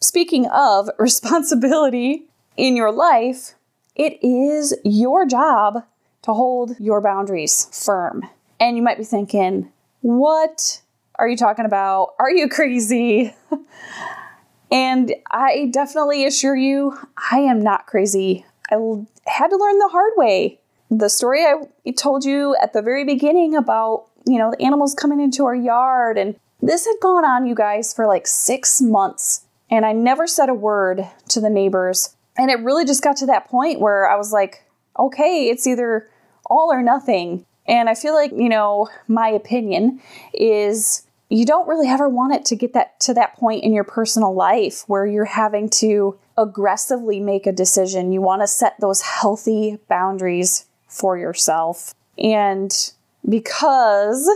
speaking 0.00 0.46
of 0.46 0.88
responsibility 0.98 2.24
in 2.56 2.76
your 2.76 2.92
life, 2.92 3.54
it 3.96 4.18
is 4.22 4.74
your 4.84 5.26
job 5.26 5.84
to 6.22 6.32
hold 6.32 6.78
your 6.80 7.00
boundaries 7.00 7.68
firm. 7.72 8.28
And 8.60 8.76
you 8.76 8.82
might 8.82 8.98
be 8.98 9.04
thinking, 9.04 9.70
what 10.00 10.80
are 11.16 11.28
you 11.28 11.36
talking 11.36 11.64
about? 11.64 12.14
Are 12.18 12.30
you 12.30 12.48
crazy? 12.50 13.34
and 14.70 15.14
I 15.30 15.68
definitely 15.70 16.26
assure 16.26 16.56
you, 16.56 16.98
I 17.30 17.38
am 17.38 17.62
not 17.62 17.86
crazy. 17.86 18.46
I 18.70 18.76
had 19.26 19.48
to 19.48 19.56
learn 19.56 19.78
the 19.78 19.88
hard 19.90 20.12
way 20.16 20.60
the 20.90 21.08
story 21.08 21.44
I 21.44 21.90
told 21.92 22.24
you 22.24 22.56
at 22.62 22.72
the 22.72 22.82
very 22.82 23.04
beginning 23.04 23.56
about, 23.56 24.06
you 24.26 24.38
know, 24.38 24.50
the 24.50 24.62
animals 24.64 24.94
coming 24.94 25.20
into 25.20 25.44
our 25.44 25.54
yard 25.54 26.18
and 26.18 26.36
this 26.62 26.86
had 26.86 26.96
gone 27.02 27.24
on, 27.24 27.46
you 27.46 27.54
guys, 27.54 27.92
for 27.92 28.06
like 28.06 28.26
six 28.26 28.80
months. 28.80 29.44
And 29.70 29.84
I 29.84 29.92
never 29.92 30.26
said 30.26 30.48
a 30.48 30.54
word 30.54 31.06
to 31.28 31.40
the 31.40 31.50
neighbors. 31.50 32.16
And 32.38 32.50
it 32.50 32.60
really 32.60 32.84
just 32.84 33.02
got 33.02 33.16
to 33.18 33.26
that 33.26 33.48
point 33.48 33.80
where 33.80 34.08
I 34.08 34.16
was 34.16 34.32
like, 34.32 34.64
okay, 34.98 35.48
it's 35.48 35.66
either 35.66 36.08
all 36.46 36.72
or 36.72 36.82
nothing. 36.82 37.44
And 37.66 37.88
I 37.88 37.94
feel 37.94 38.14
like, 38.14 38.32
you 38.32 38.48
know, 38.48 38.88
my 39.08 39.28
opinion 39.28 40.00
is 40.32 41.06
you 41.28 41.44
don't 41.44 41.68
really 41.68 41.88
ever 41.88 42.08
want 42.08 42.34
it 42.34 42.44
to 42.46 42.56
get 42.56 42.74
that 42.74 43.00
to 43.00 43.14
that 43.14 43.36
point 43.36 43.64
in 43.64 43.72
your 43.72 43.84
personal 43.84 44.34
life 44.34 44.84
where 44.86 45.06
you're 45.06 45.24
having 45.24 45.68
to 45.68 46.18
aggressively 46.36 47.20
make 47.20 47.46
a 47.46 47.52
decision. 47.52 48.12
You 48.12 48.20
want 48.20 48.42
to 48.42 48.46
set 48.46 48.74
those 48.80 49.00
healthy 49.00 49.78
boundaries 49.88 50.66
for 50.94 51.18
yourself. 51.18 51.94
And 52.16 52.72
because 53.28 54.30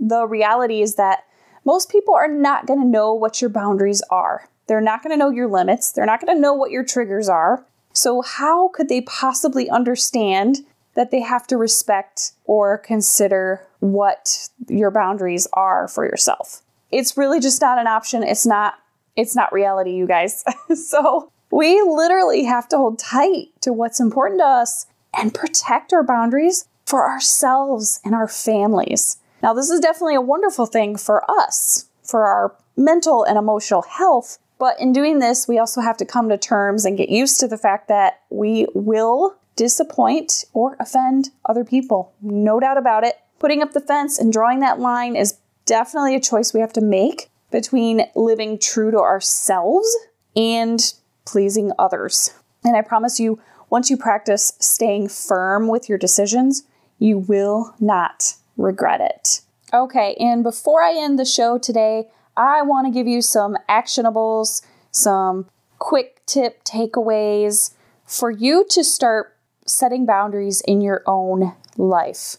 the 0.00 0.26
reality 0.26 0.82
is 0.82 0.96
that 0.96 1.24
most 1.64 1.90
people 1.90 2.14
are 2.14 2.28
not 2.28 2.66
going 2.66 2.80
to 2.80 2.86
know 2.86 3.14
what 3.14 3.40
your 3.40 3.50
boundaries 3.50 4.02
are. 4.10 4.48
They're 4.66 4.80
not 4.80 5.02
going 5.02 5.12
to 5.12 5.16
know 5.16 5.30
your 5.30 5.48
limits. 5.48 5.92
They're 5.92 6.06
not 6.06 6.24
going 6.24 6.34
to 6.34 6.40
know 6.40 6.54
what 6.54 6.70
your 6.70 6.84
triggers 6.84 7.28
are. 7.28 7.64
So, 7.92 8.22
how 8.22 8.68
could 8.68 8.88
they 8.88 9.02
possibly 9.02 9.68
understand 9.68 10.58
that 10.94 11.10
they 11.10 11.20
have 11.20 11.46
to 11.48 11.56
respect 11.56 12.32
or 12.44 12.78
consider 12.78 13.66
what 13.80 14.48
your 14.68 14.90
boundaries 14.90 15.46
are 15.52 15.88
for 15.88 16.04
yourself? 16.04 16.62
It's 16.90 17.16
really 17.16 17.40
just 17.40 17.60
not 17.60 17.78
an 17.78 17.86
option. 17.86 18.22
It's 18.22 18.46
not 18.46 18.74
it's 19.16 19.36
not 19.36 19.52
reality, 19.52 19.92
you 19.92 20.06
guys. 20.06 20.44
so, 20.74 21.30
we 21.50 21.82
literally 21.82 22.44
have 22.44 22.68
to 22.68 22.76
hold 22.76 22.98
tight 22.98 23.48
to 23.62 23.72
what's 23.72 24.00
important 24.00 24.40
to 24.40 24.46
us 24.46 24.86
and 25.16 25.34
protect 25.34 25.92
our 25.92 26.02
boundaries 26.02 26.66
for 26.86 27.08
ourselves 27.08 28.00
and 28.04 28.14
our 28.14 28.28
families. 28.28 29.18
Now, 29.42 29.54
this 29.54 29.70
is 29.70 29.80
definitely 29.80 30.16
a 30.16 30.20
wonderful 30.20 30.66
thing 30.66 30.96
for 30.96 31.28
us, 31.30 31.86
for 32.02 32.26
our 32.26 32.56
mental 32.76 33.24
and 33.24 33.38
emotional 33.38 33.82
health. 33.82 34.38
But 34.58 34.78
in 34.78 34.92
doing 34.92 35.18
this, 35.18 35.48
we 35.48 35.58
also 35.58 35.80
have 35.80 35.96
to 35.98 36.04
come 36.04 36.28
to 36.28 36.36
terms 36.36 36.84
and 36.84 36.98
get 36.98 37.08
used 37.08 37.40
to 37.40 37.48
the 37.48 37.56
fact 37.56 37.88
that 37.88 38.20
we 38.28 38.66
will 38.74 39.36
disappoint 39.56 40.44
or 40.52 40.76
offend 40.78 41.30
other 41.46 41.64
people. 41.64 42.12
No 42.20 42.60
doubt 42.60 42.76
about 42.76 43.04
it. 43.04 43.18
Putting 43.38 43.62
up 43.62 43.72
the 43.72 43.80
fence 43.80 44.18
and 44.18 44.32
drawing 44.32 44.60
that 44.60 44.80
line 44.80 45.16
is 45.16 45.38
definitely 45.64 46.14
a 46.14 46.20
choice 46.20 46.52
we 46.52 46.60
have 46.60 46.72
to 46.74 46.80
make 46.80 47.30
between 47.50 48.06
living 48.14 48.58
true 48.58 48.90
to 48.90 48.98
ourselves 48.98 49.88
and 50.36 50.92
pleasing 51.24 51.72
others. 51.78 52.34
And 52.64 52.76
I 52.76 52.82
promise 52.82 53.18
you, 53.18 53.40
once 53.70 53.88
you 53.88 53.96
practice 53.96 54.52
staying 54.60 55.08
firm 55.08 55.68
with 55.68 55.88
your 55.88 55.98
decisions, 55.98 56.64
you 56.98 57.18
will 57.18 57.74
not 57.80 58.34
regret 58.56 59.00
it. 59.00 59.40
Okay, 59.72 60.14
and 60.18 60.42
before 60.42 60.82
I 60.82 60.94
end 60.94 61.18
the 61.18 61.24
show 61.24 61.56
today, 61.56 62.08
I 62.36 62.62
want 62.62 62.86
to 62.86 62.92
give 62.92 63.06
you 63.06 63.22
some 63.22 63.56
actionables, 63.68 64.62
some 64.90 65.46
quick 65.78 66.20
tip 66.26 66.64
takeaways 66.64 67.74
for 68.04 68.30
you 68.30 68.66
to 68.70 68.82
start 68.82 69.36
setting 69.66 70.04
boundaries 70.04 70.60
in 70.66 70.80
your 70.80 71.02
own 71.06 71.54
life. 71.76 72.36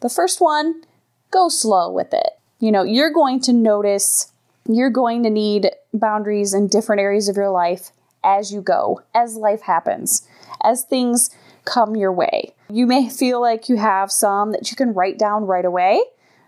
The 0.00 0.08
first 0.08 0.40
one 0.40 0.82
go 1.30 1.48
slow 1.48 1.90
with 1.90 2.12
it. 2.12 2.30
You 2.58 2.72
know, 2.72 2.82
you're 2.82 3.12
going 3.12 3.40
to 3.42 3.52
notice 3.52 4.32
you're 4.68 4.90
going 4.90 5.22
to 5.22 5.30
need 5.30 5.70
boundaries 5.92 6.54
in 6.54 6.68
different 6.68 7.00
areas 7.00 7.28
of 7.28 7.36
your 7.36 7.50
life 7.50 7.90
as 8.24 8.52
you 8.52 8.60
go, 8.60 9.02
as 9.14 9.36
life 9.36 9.62
happens, 9.62 10.26
as 10.64 10.84
things 10.84 11.30
come 11.64 11.96
your 11.96 12.12
way. 12.12 12.54
You 12.68 12.86
may 12.86 13.08
feel 13.08 13.40
like 13.40 13.68
you 13.68 13.76
have 13.76 14.10
some 14.10 14.52
that 14.52 14.70
you 14.70 14.76
can 14.76 14.94
write 14.94 15.18
down 15.18 15.44
right 15.44 15.64
away, 15.64 16.02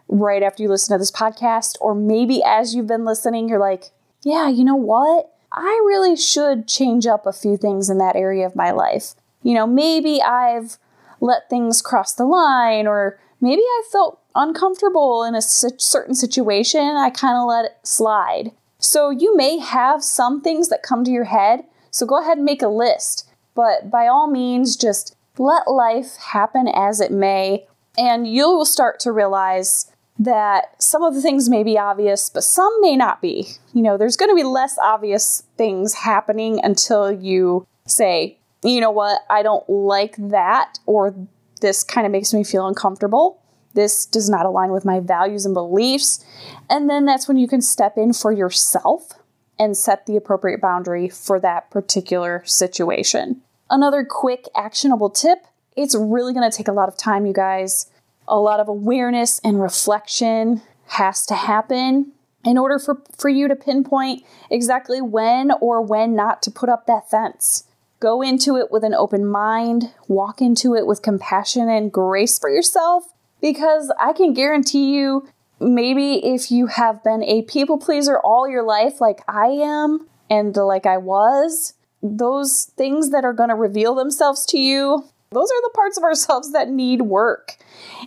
right 0.09 0.43
after 0.43 0.63
you 0.63 0.69
listen 0.69 0.95
to 0.95 0.99
this 0.99 1.11
podcast, 1.11 1.77
or 1.81 1.95
maybe 1.95 2.43
as 2.45 2.75
you've 2.75 2.87
been 2.87 3.05
listening, 3.05 3.49
you're 3.49 3.59
like, 3.59 3.91
yeah, 4.23 4.49
you 4.49 4.65
know 4.65 4.77
what? 4.77 5.33
I 5.53 5.83
really 5.87 6.17
should 6.17 6.69
change 6.69 7.07
up 7.07 7.27
a 7.27 7.33
few 7.33 7.57
things 7.57 7.89
in 7.89 7.99
that 7.99 8.17
area 8.17 8.45
of 8.45 8.57
my 8.57 8.73
life. 8.73 9.15
You 9.43 9.55
know, 9.55 9.67
maybe 9.67 10.21
I've 10.21 10.79
let 11.21 11.49
things 11.49 11.81
cross 11.81 12.13
the 12.13 12.25
line, 12.25 12.87
or 12.87 13.19
maybe 13.41 13.63
I 13.63 13.83
felt 13.91 14.21
uncomfortable 14.35 15.25
in 15.25 15.35
a 15.35 15.41
certain 15.41 16.15
situation. 16.15 16.81
I 16.81 17.11
kind 17.11 17.39
of 17.39 17.47
let 17.47 17.65
it 17.67 17.77
slide. 17.85 18.51
So 18.79 19.11
you 19.11 19.35
may 19.37 19.59
have 19.59 20.05
some 20.05 20.43
things 20.43 20.69
that 20.69 20.83
come 20.83 21.05
to 21.05 21.11
your 21.11 21.25
head. 21.25 21.65
So 21.91 22.05
go 22.05 22.21
ahead 22.21 22.37
and 22.37 22.45
make 22.45 22.61
a 22.61 22.69
list. 22.69 23.27
But 23.57 23.91
by 23.91 24.07
all 24.07 24.31
means, 24.31 24.77
just 24.77 25.17
let 25.39 25.69
life 25.69 26.17
happen 26.17 26.69
as 26.69 27.01
it 27.01 27.11
may. 27.11 27.67
And 27.99 28.33
you 28.33 28.45
will 28.51 28.67
start 28.67 29.01
to 29.01 29.11
realize 29.11 29.91
that 30.19 30.81
some 30.81 31.03
of 31.03 31.15
the 31.15 31.23
things 31.23 31.49
may 31.49 31.63
be 31.63 31.79
obvious, 31.79 32.31
but 32.31 32.45
some 32.45 32.73
may 32.81 32.97
not 32.97 33.21
be. 33.21 33.49
You 33.73 33.83
know, 33.83 33.97
there's 33.97 34.17
going 34.17 34.31
to 34.31 34.35
be 34.35 34.45
less 34.45 34.79
obvious 34.79 35.43
things 35.57 35.95
happening 35.95 36.61
until 36.63 37.11
you 37.11 37.67
say, 37.87 38.39
you 38.63 38.81
know 38.81 38.91
what, 38.91 39.23
I 39.29 39.43
don't 39.43 39.69
like 39.69 40.17
that, 40.19 40.79
or 40.87 41.15
this 41.61 41.85
kind 41.85 42.07
of 42.07 42.13
makes 42.13 42.33
me 42.33 42.45
feel 42.45 42.67
uncomfortable. 42.67 43.43
This 43.75 44.07
does 44.07 44.31
not 44.31 44.47
align 44.47 44.73
with 44.73 44.85
my 44.85 45.01
values 45.01 45.45
and 45.45 45.55
beliefs. 45.55 46.25
And 46.69 46.89
then 46.89 47.05
that's 47.05 47.29
when 47.29 47.37
you 47.37 47.47
can 47.47 47.61
step 47.61 47.99
in 47.99 48.15
for 48.15 48.33
yourself 48.33 49.13
and 49.59 49.77
set 49.77 50.07
the 50.07 50.17
appropriate 50.17 50.61
boundary 50.61 51.09
for 51.09 51.39
that 51.41 51.71
particular 51.71 52.43
situation. 52.47 53.43
Another 53.69 54.05
quick 54.05 54.47
actionable 54.55 55.11
tip 55.11 55.47
it's 55.77 55.95
really 55.95 56.33
going 56.33 56.51
to 56.51 56.57
take 56.57 56.69
a 56.69 56.73
lot 56.73 56.89
of 56.89 56.97
time, 56.97 57.27
you 57.27 57.35
guys. 57.35 57.91
A 58.27 58.39
lot 58.39 58.61
of 58.61 58.69
awareness 58.69 59.41
and 59.45 59.61
reflection 59.61 60.63
has 60.87 61.27
to 61.27 61.35
happen 61.35 62.13
in 62.45 62.57
order 62.57 62.79
for, 62.79 63.03
for 63.17 63.29
you 63.29 63.47
to 63.47 63.55
pinpoint 63.55 64.23
exactly 64.51 65.03
when 65.03 65.53
or 65.61 65.83
when 65.83 66.15
not 66.15 66.43
to 66.43 66.51
put 66.51 66.69
up 66.69 66.87
that 66.87 67.11
fence. 67.11 67.65
Go 68.01 68.23
into 68.23 68.57
it 68.57 68.71
with 68.71 68.85
an 68.85 68.95
open 68.95 69.27
mind, 69.27 69.93
walk 70.09 70.41
into 70.41 70.75
it 70.75 70.87
with 70.87 71.03
compassion 71.03 71.69
and 71.69 71.93
grace 71.93 72.39
for 72.39 72.51
yourself, 72.51 73.05
because 73.41 73.93
I 73.99 74.13
can 74.13 74.33
guarantee 74.33 74.95
you, 74.95 75.29
maybe 75.61 76.25
if 76.25 76.51
you 76.51 76.67
have 76.67 77.03
been 77.03 77.23
a 77.23 77.43
people 77.43 77.79
pleaser 77.79 78.19
all 78.19 78.49
your 78.49 78.63
life, 78.63 79.01
like 79.01 79.21
I 79.29 79.47
am, 79.47 80.07
and 80.29 80.55
like 80.57 80.87
I 80.87 80.99
was, 80.99 81.75
those 82.03 82.71
things 82.77 83.11
that 83.11 83.25
are 83.25 83.33
going 83.33 83.49
to 83.49 83.55
reveal 83.55 83.95
themselves 83.95 84.45
to 84.47 84.59
you, 84.59 85.05
those 85.31 85.51
are 85.51 85.63
the 85.63 85.73
parts 85.75 85.97
of 85.97 86.05
ourselves 86.05 86.53
that 86.53 86.69
need 86.69 87.03
work. 87.03 87.57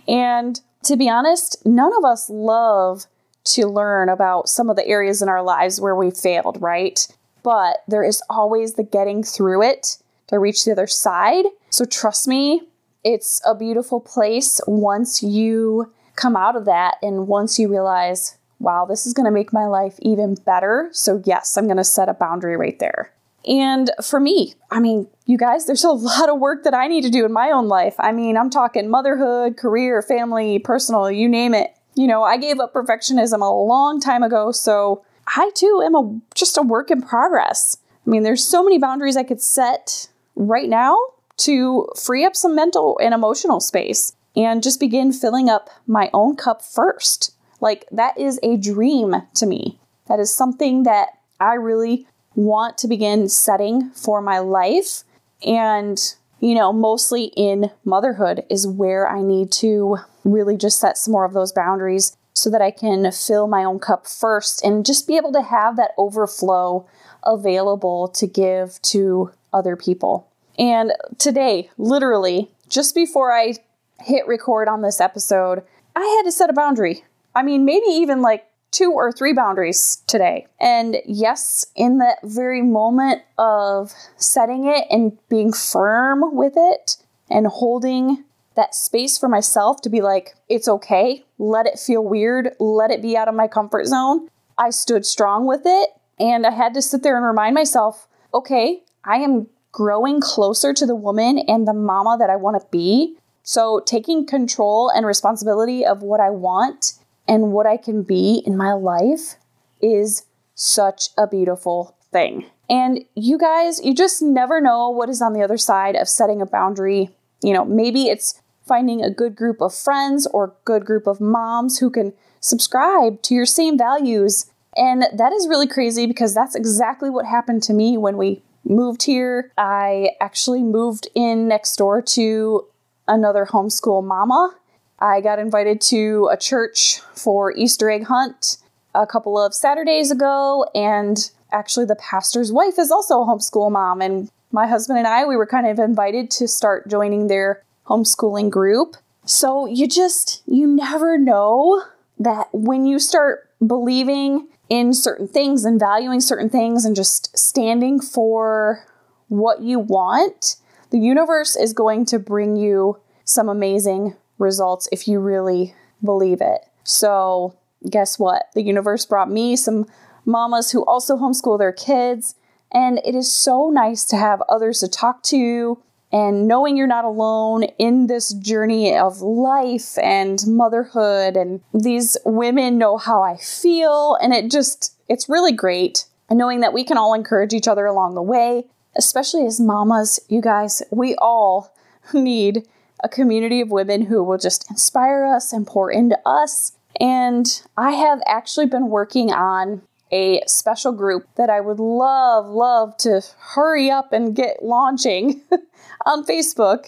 And 0.08 0.60
to 0.84 0.96
be 0.96 1.08
honest, 1.08 1.64
none 1.66 1.92
of 1.96 2.04
us 2.04 2.30
love 2.30 3.06
to 3.44 3.66
learn 3.66 4.08
about 4.08 4.48
some 4.48 4.70
of 4.70 4.76
the 4.76 4.86
areas 4.86 5.22
in 5.22 5.28
our 5.28 5.42
lives 5.42 5.80
where 5.80 5.94
we 5.94 6.10
failed, 6.10 6.60
right? 6.60 7.06
But 7.42 7.78
there 7.88 8.04
is 8.04 8.22
always 8.28 8.74
the 8.74 8.82
getting 8.82 9.22
through 9.22 9.62
it 9.62 9.98
to 10.28 10.38
reach 10.38 10.64
the 10.64 10.72
other 10.72 10.86
side. 10.86 11.46
So 11.70 11.84
trust 11.84 12.28
me, 12.28 12.62
it's 13.02 13.40
a 13.46 13.54
beautiful 13.54 14.00
place 14.00 14.60
once 14.66 15.22
you 15.22 15.92
come 16.16 16.36
out 16.36 16.56
of 16.56 16.66
that 16.66 16.96
and 17.02 17.26
once 17.26 17.58
you 17.58 17.68
realize, 17.68 18.36
wow, 18.58 18.84
this 18.84 19.06
is 19.06 19.14
going 19.14 19.24
to 19.24 19.30
make 19.30 19.52
my 19.52 19.66
life 19.66 19.98
even 20.02 20.34
better. 20.34 20.90
So, 20.92 21.22
yes, 21.24 21.56
I'm 21.56 21.64
going 21.64 21.78
to 21.78 21.84
set 21.84 22.08
a 22.08 22.14
boundary 22.14 22.56
right 22.56 22.78
there. 22.78 23.12
And 23.46 23.90
for 24.02 24.20
me, 24.20 24.54
I 24.70 24.80
mean, 24.80 25.08
you 25.24 25.38
guys, 25.38 25.66
there's 25.66 25.84
a 25.84 25.90
lot 25.90 26.28
of 26.28 26.38
work 26.38 26.64
that 26.64 26.74
I 26.74 26.88
need 26.88 27.02
to 27.02 27.10
do 27.10 27.24
in 27.24 27.32
my 27.32 27.50
own 27.50 27.68
life. 27.68 27.94
I 27.98 28.12
mean, 28.12 28.36
I'm 28.36 28.50
talking 28.50 28.90
motherhood, 28.90 29.56
career, 29.56 30.02
family, 30.02 30.58
personal, 30.58 31.10
you 31.10 31.28
name 31.28 31.54
it. 31.54 31.74
You 31.94 32.06
know, 32.06 32.22
I 32.22 32.36
gave 32.36 32.60
up 32.60 32.74
perfectionism 32.74 33.40
a 33.40 33.52
long 33.52 34.00
time 34.00 34.22
ago, 34.22 34.52
so 34.52 35.04
I 35.26 35.50
too 35.54 35.82
am 35.84 35.94
a 35.94 36.20
just 36.34 36.58
a 36.58 36.62
work 36.62 36.90
in 36.90 37.02
progress. 37.02 37.76
I 38.06 38.10
mean, 38.10 38.22
there's 38.22 38.46
so 38.46 38.62
many 38.62 38.78
boundaries 38.78 39.16
I 39.16 39.22
could 39.22 39.40
set 39.40 40.08
right 40.34 40.68
now 40.68 40.98
to 41.38 41.88
free 41.96 42.24
up 42.24 42.36
some 42.36 42.54
mental 42.54 42.98
and 43.02 43.14
emotional 43.14 43.60
space 43.60 44.14
and 44.36 44.62
just 44.62 44.80
begin 44.80 45.12
filling 45.12 45.48
up 45.48 45.70
my 45.86 46.10
own 46.12 46.36
cup 46.36 46.62
first. 46.62 47.34
Like, 47.60 47.86
that 47.90 48.18
is 48.18 48.38
a 48.42 48.56
dream 48.56 49.14
to 49.34 49.46
me. 49.46 49.78
That 50.06 50.20
is 50.20 50.34
something 50.34 50.84
that 50.84 51.08
I 51.38 51.54
really 51.54 52.06
want 52.34 52.78
to 52.78 52.88
begin 52.88 53.28
setting 53.28 53.90
for 53.90 54.20
my 54.20 54.38
life. 54.38 55.04
And, 55.46 55.98
you 56.40 56.54
know, 56.54 56.72
mostly 56.72 57.24
in 57.36 57.70
motherhood 57.84 58.44
is 58.50 58.66
where 58.66 59.08
I 59.08 59.22
need 59.22 59.50
to 59.52 59.98
really 60.24 60.56
just 60.56 60.80
set 60.80 60.98
some 60.98 61.12
more 61.12 61.24
of 61.24 61.32
those 61.32 61.52
boundaries 61.52 62.16
so 62.32 62.50
that 62.50 62.62
I 62.62 62.70
can 62.70 63.10
fill 63.12 63.46
my 63.46 63.64
own 63.64 63.78
cup 63.78 64.06
first 64.06 64.64
and 64.64 64.86
just 64.86 65.06
be 65.06 65.16
able 65.16 65.32
to 65.32 65.42
have 65.42 65.76
that 65.76 65.92
overflow 65.98 66.86
available 67.24 68.08
to 68.08 68.26
give 68.26 68.80
to 68.82 69.32
other 69.52 69.76
people. 69.76 70.28
And 70.58 70.92
today, 71.18 71.70
literally, 71.76 72.50
just 72.68 72.94
before 72.94 73.32
I 73.32 73.54
hit 74.00 74.26
record 74.26 74.68
on 74.68 74.82
this 74.82 75.00
episode, 75.00 75.62
I 75.96 76.00
had 76.00 76.22
to 76.22 76.32
set 76.32 76.50
a 76.50 76.54
boundary. 76.54 77.04
I 77.34 77.42
mean, 77.42 77.64
maybe 77.64 77.86
even 77.86 78.22
like 78.22 78.46
two 78.70 78.92
or 78.92 79.12
three 79.12 79.32
boundaries 79.32 80.02
today. 80.06 80.46
And 80.60 80.96
yes, 81.04 81.66
in 81.74 81.98
that 81.98 82.18
very 82.22 82.62
moment 82.62 83.22
of 83.38 83.92
setting 84.16 84.66
it 84.66 84.86
and 84.90 85.18
being 85.28 85.52
firm 85.52 86.22
with 86.34 86.54
it 86.56 86.96
and 87.28 87.46
holding 87.46 88.24
that 88.56 88.74
space 88.74 89.16
for 89.16 89.28
myself 89.28 89.80
to 89.82 89.88
be 89.88 90.00
like, 90.00 90.34
it's 90.48 90.68
okay, 90.68 91.24
let 91.38 91.66
it 91.66 91.78
feel 91.78 92.04
weird, 92.04 92.50
let 92.58 92.90
it 92.90 93.02
be 93.02 93.16
out 93.16 93.28
of 93.28 93.34
my 93.34 93.48
comfort 93.48 93.86
zone, 93.86 94.28
I 94.58 94.70
stood 94.70 95.06
strong 95.06 95.46
with 95.46 95.62
it. 95.64 95.90
And 96.18 96.46
I 96.46 96.50
had 96.50 96.74
to 96.74 96.82
sit 96.82 97.02
there 97.02 97.16
and 97.16 97.24
remind 97.24 97.54
myself, 97.54 98.06
okay, 98.34 98.82
I 99.04 99.16
am 99.16 99.46
growing 99.72 100.20
closer 100.20 100.74
to 100.74 100.84
the 100.84 100.94
woman 100.94 101.38
and 101.38 101.66
the 101.66 101.72
mama 101.72 102.16
that 102.18 102.28
I 102.28 102.36
want 102.36 102.60
to 102.60 102.66
be. 102.70 103.16
So, 103.42 103.80
taking 103.86 104.26
control 104.26 104.90
and 104.90 105.06
responsibility 105.06 105.84
of 105.84 106.02
what 106.02 106.20
I 106.20 106.28
want 106.28 106.92
and 107.30 107.52
what 107.52 107.64
I 107.64 107.76
can 107.76 108.02
be 108.02 108.42
in 108.44 108.56
my 108.56 108.72
life 108.72 109.36
is 109.80 110.26
such 110.56 111.10
a 111.16 111.28
beautiful 111.28 111.96
thing. 112.10 112.44
And 112.68 113.04
you 113.14 113.38
guys, 113.38 113.80
you 113.84 113.94
just 113.94 114.20
never 114.20 114.60
know 114.60 114.90
what 114.90 115.08
is 115.08 115.22
on 115.22 115.32
the 115.32 115.42
other 115.42 115.56
side 115.56 115.94
of 115.94 116.08
setting 116.08 116.42
a 116.42 116.46
boundary. 116.46 117.10
You 117.40 117.52
know, 117.52 117.64
maybe 117.64 118.08
it's 118.08 118.42
finding 118.66 119.00
a 119.00 119.10
good 119.10 119.36
group 119.36 119.62
of 119.62 119.72
friends 119.72 120.26
or 120.26 120.56
good 120.64 120.84
group 120.84 121.06
of 121.06 121.20
moms 121.20 121.78
who 121.78 121.88
can 121.88 122.14
subscribe 122.40 123.22
to 123.22 123.34
your 123.34 123.46
same 123.46 123.78
values. 123.78 124.50
And 124.76 125.04
that 125.16 125.32
is 125.32 125.46
really 125.46 125.68
crazy 125.68 126.08
because 126.08 126.34
that's 126.34 126.56
exactly 126.56 127.10
what 127.10 127.26
happened 127.26 127.62
to 127.64 127.72
me 127.72 127.96
when 127.96 128.16
we 128.16 128.42
moved 128.64 129.04
here. 129.04 129.52
I 129.56 130.10
actually 130.20 130.64
moved 130.64 131.06
in 131.14 131.46
next 131.46 131.76
door 131.76 132.02
to 132.02 132.66
another 133.06 133.46
homeschool 133.46 134.04
mama. 134.04 134.56
I 135.00 135.20
got 135.20 135.38
invited 135.38 135.80
to 135.82 136.28
a 136.30 136.36
church 136.36 137.00
for 137.14 137.52
Easter 137.52 137.90
egg 137.90 138.04
hunt 138.04 138.58
a 138.94 139.06
couple 139.06 139.42
of 139.42 139.54
Saturdays 139.54 140.10
ago, 140.10 140.66
and 140.74 141.30
actually, 141.52 141.86
the 141.86 141.96
pastor's 141.96 142.52
wife 142.52 142.78
is 142.78 142.90
also 142.90 143.22
a 143.22 143.26
homeschool 143.26 143.70
mom. 143.70 144.00
And 144.00 144.30
my 144.52 144.66
husband 144.66 144.98
and 144.98 145.08
I, 145.08 145.24
we 145.24 145.36
were 145.36 145.46
kind 145.46 145.66
of 145.66 145.78
invited 145.78 146.30
to 146.32 146.48
start 146.48 146.88
joining 146.88 147.28
their 147.28 147.62
homeschooling 147.86 148.50
group. 148.50 148.96
So 149.24 149.66
you 149.66 149.86
just, 149.86 150.42
you 150.46 150.66
never 150.66 151.18
know 151.18 151.82
that 152.18 152.48
when 152.52 152.86
you 152.86 152.98
start 152.98 153.48
believing 153.64 154.48
in 154.68 154.94
certain 154.94 155.26
things 155.26 155.64
and 155.64 155.80
valuing 155.80 156.20
certain 156.20 156.48
things 156.48 156.84
and 156.84 156.94
just 156.94 157.36
standing 157.36 158.00
for 158.00 158.86
what 159.28 159.62
you 159.62 159.78
want, 159.78 160.56
the 160.90 160.98
universe 160.98 161.56
is 161.56 161.72
going 161.72 162.04
to 162.06 162.18
bring 162.18 162.56
you 162.56 162.98
some 163.24 163.48
amazing 163.48 164.16
results 164.40 164.88
if 164.90 165.06
you 165.06 165.20
really 165.20 165.74
believe 166.02 166.40
it. 166.40 166.62
So, 166.82 167.56
guess 167.88 168.18
what? 168.18 168.46
The 168.54 168.62
universe 168.62 169.06
brought 169.06 169.30
me 169.30 169.54
some 169.56 169.86
mamas 170.24 170.72
who 170.72 170.84
also 170.84 171.16
homeschool 171.16 171.58
their 171.58 171.72
kids, 171.72 172.34
and 172.72 173.00
it 173.04 173.14
is 173.14 173.32
so 173.32 173.70
nice 173.70 174.04
to 174.06 174.16
have 174.16 174.42
others 174.48 174.80
to 174.80 174.88
talk 174.88 175.22
to 175.24 175.78
and 176.12 176.48
knowing 176.48 176.76
you're 176.76 176.86
not 176.86 177.04
alone 177.04 177.64
in 177.78 178.08
this 178.08 178.32
journey 178.34 178.96
of 178.96 179.20
life 179.20 179.96
and 179.98 180.44
motherhood 180.46 181.36
and 181.36 181.60
these 181.72 182.16
women 182.24 182.78
know 182.78 182.96
how 182.96 183.22
I 183.22 183.36
feel 183.36 184.16
and 184.20 184.32
it 184.32 184.50
just 184.50 184.96
it's 185.08 185.28
really 185.28 185.52
great 185.52 186.06
and 186.28 186.38
knowing 186.38 186.60
that 186.60 186.72
we 186.72 186.84
can 186.84 186.96
all 186.96 187.14
encourage 187.14 187.52
each 187.52 187.68
other 187.68 187.86
along 187.86 188.14
the 188.14 188.22
way 188.22 188.64
especially 188.96 189.46
as 189.46 189.60
mamas 189.60 190.18
you 190.28 190.40
guys 190.40 190.82
we 190.90 191.14
all 191.16 191.72
need 192.12 192.66
a 193.02 193.08
community 193.08 193.60
of 193.60 193.70
women 193.70 194.02
who 194.02 194.22
will 194.22 194.38
just 194.38 194.70
inspire 194.70 195.24
us 195.24 195.52
and 195.52 195.66
pour 195.66 195.90
into 195.90 196.18
us. 196.26 196.72
And 197.00 197.62
I 197.76 197.92
have 197.92 198.20
actually 198.26 198.66
been 198.66 198.88
working 198.88 199.32
on 199.32 199.82
a 200.12 200.42
special 200.46 200.92
group 200.92 201.26
that 201.36 201.50
I 201.50 201.60
would 201.60 201.78
love, 201.78 202.46
love 202.46 202.96
to 202.98 203.22
hurry 203.38 203.90
up 203.90 204.12
and 204.12 204.34
get 204.34 204.62
launching 204.62 205.42
on 206.06 206.24
Facebook. 206.24 206.86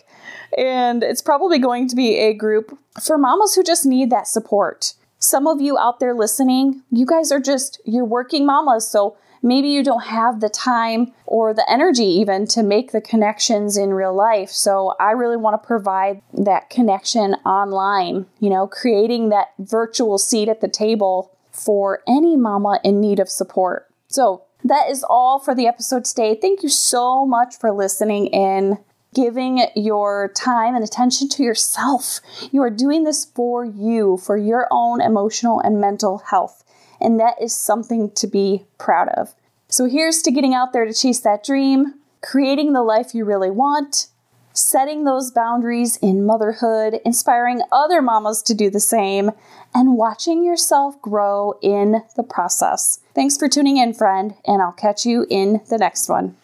And 0.56 1.02
it's 1.02 1.22
probably 1.22 1.58
going 1.58 1.88
to 1.88 1.96
be 1.96 2.16
a 2.16 2.34
group 2.34 2.76
for 3.00 3.16
mamas 3.16 3.54
who 3.54 3.62
just 3.62 3.86
need 3.86 4.10
that 4.10 4.26
support. 4.26 4.94
Some 5.18 5.46
of 5.46 5.60
you 5.60 5.78
out 5.78 6.00
there 6.00 6.14
listening, 6.14 6.82
you 6.90 7.06
guys 7.06 7.30
are 7.30 7.40
just, 7.40 7.80
you're 7.84 8.04
working 8.04 8.44
mamas. 8.44 8.90
So 8.90 9.16
maybe 9.42 9.68
you 9.68 9.82
don't 9.82 10.04
have 10.04 10.40
the 10.40 10.48
time 10.48 11.12
or 11.26 11.52
the 11.52 11.68
energy 11.70 12.04
even 12.04 12.46
to 12.46 12.62
make 12.62 12.92
the 12.92 13.00
connections 13.00 13.76
in 13.76 13.92
real 13.94 14.14
life. 14.14 14.50
So 14.50 14.94
I 15.00 15.10
really 15.10 15.36
want 15.36 15.60
to 15.60 15.66
provide 15.66 16.22
that 16.32 16.70
connection 16.70 17.34
online, 17.44 18.26
you 18.40 18.48
know, 18.48 18.66
creating 18.66 19.28
that 19.30 19.48
virtual 19.58 20.18
seat 20.18 20.48
at 20.48 20.60
the 20.60 20.68
table 20.68 21.36
for 21.50 22.00
any 22.08 22.36
mama 22.36 22.80
in 22.82 23.00
need 23.00 23.18
of 23.18 23.28
support. 23.28 23.88
So 24.08 24.44
that 24.64 24.88
is 24.88 25.04
all 25.08 25.38
for 25.38 25.54
the 25.54 25.66
episode 25.66 26.04
today. 26.04 26.38
Thank 26.40 26.62
you 26.62 26.68
so 26.68 27.26
much 27.26 27.56
for 27.56 27.72
listening 27.72 28.28
in 28.28 28.78
giving 29.14 29.66
your 29.76 30.32
time 30.34 30.74
and 30.74 30.84
attention 30.84 31.28
to 31.28 31.42
yourself. 31.42 32.20
You 32.50 32.62
are 32.62 32.70
doing 32.70 33.04
this 33.04 33.24
for 33.24 33.64
you, 33.64 34.16
for 34.16 34.36
your 34.36 34.68
own 34.70 35.02
emotional 35.02 35.60
and 35.60 35.80
mental 35.80 36.18
health. 36.18 36.61
And 37.02 37.18
that 37.20 37.34
is 37.42 37.54
something 37.54 38.12
to 38.12 38.26
be 38.26 38.64
proud 38.78 39.08
of. 39.08 39.34
So 39.68 39.86
here's 39.86 40.22
to 40.22 40.30
getting 40.30 40.54
out 40.54 40.72
there 40.72 40.86
to 40.86 40.94
chase 40.94 41.20
that 41.20 41.44
dream, 41.44 41.94
creating 42.22 42.72
the 42.72 42.82
life 42.82 43.14
you 43.14 43.24
really 43.24 43.50
want, 43.50 44.06
setting 44.52 45.04
those 45.04 45.30
boundaries 45.30 45.96
in 45.96 46.24
motherhood, 46.24 47.00
inspiring 47.04 47.62
other 47.72 48.00
mamas 48.00 48.42
to 48.42 48.54
do 48.54 48.70
the 48.70 48.80
same, 48.80 49.32
and 49.74 49.96
watching 49.96 50.44
yourself 50.44 51.00
grow 51.02 51.58
in 51.62 52.02
the 52.16 52.22
process. 52.22 53.00
Thanks 53.14 53.36
for 53.36 53.48
tuning 53.48 53.78
in, 53.78 53.94
friend, 53.94 54.34
and 54.46 54.62
I'll 54.62 54.72
catch 54.72 55.04
you 55.04 55.26
in 55.28 55.60
the 55.68 55.78
next 55.78 56.08
one. 56.08 56.36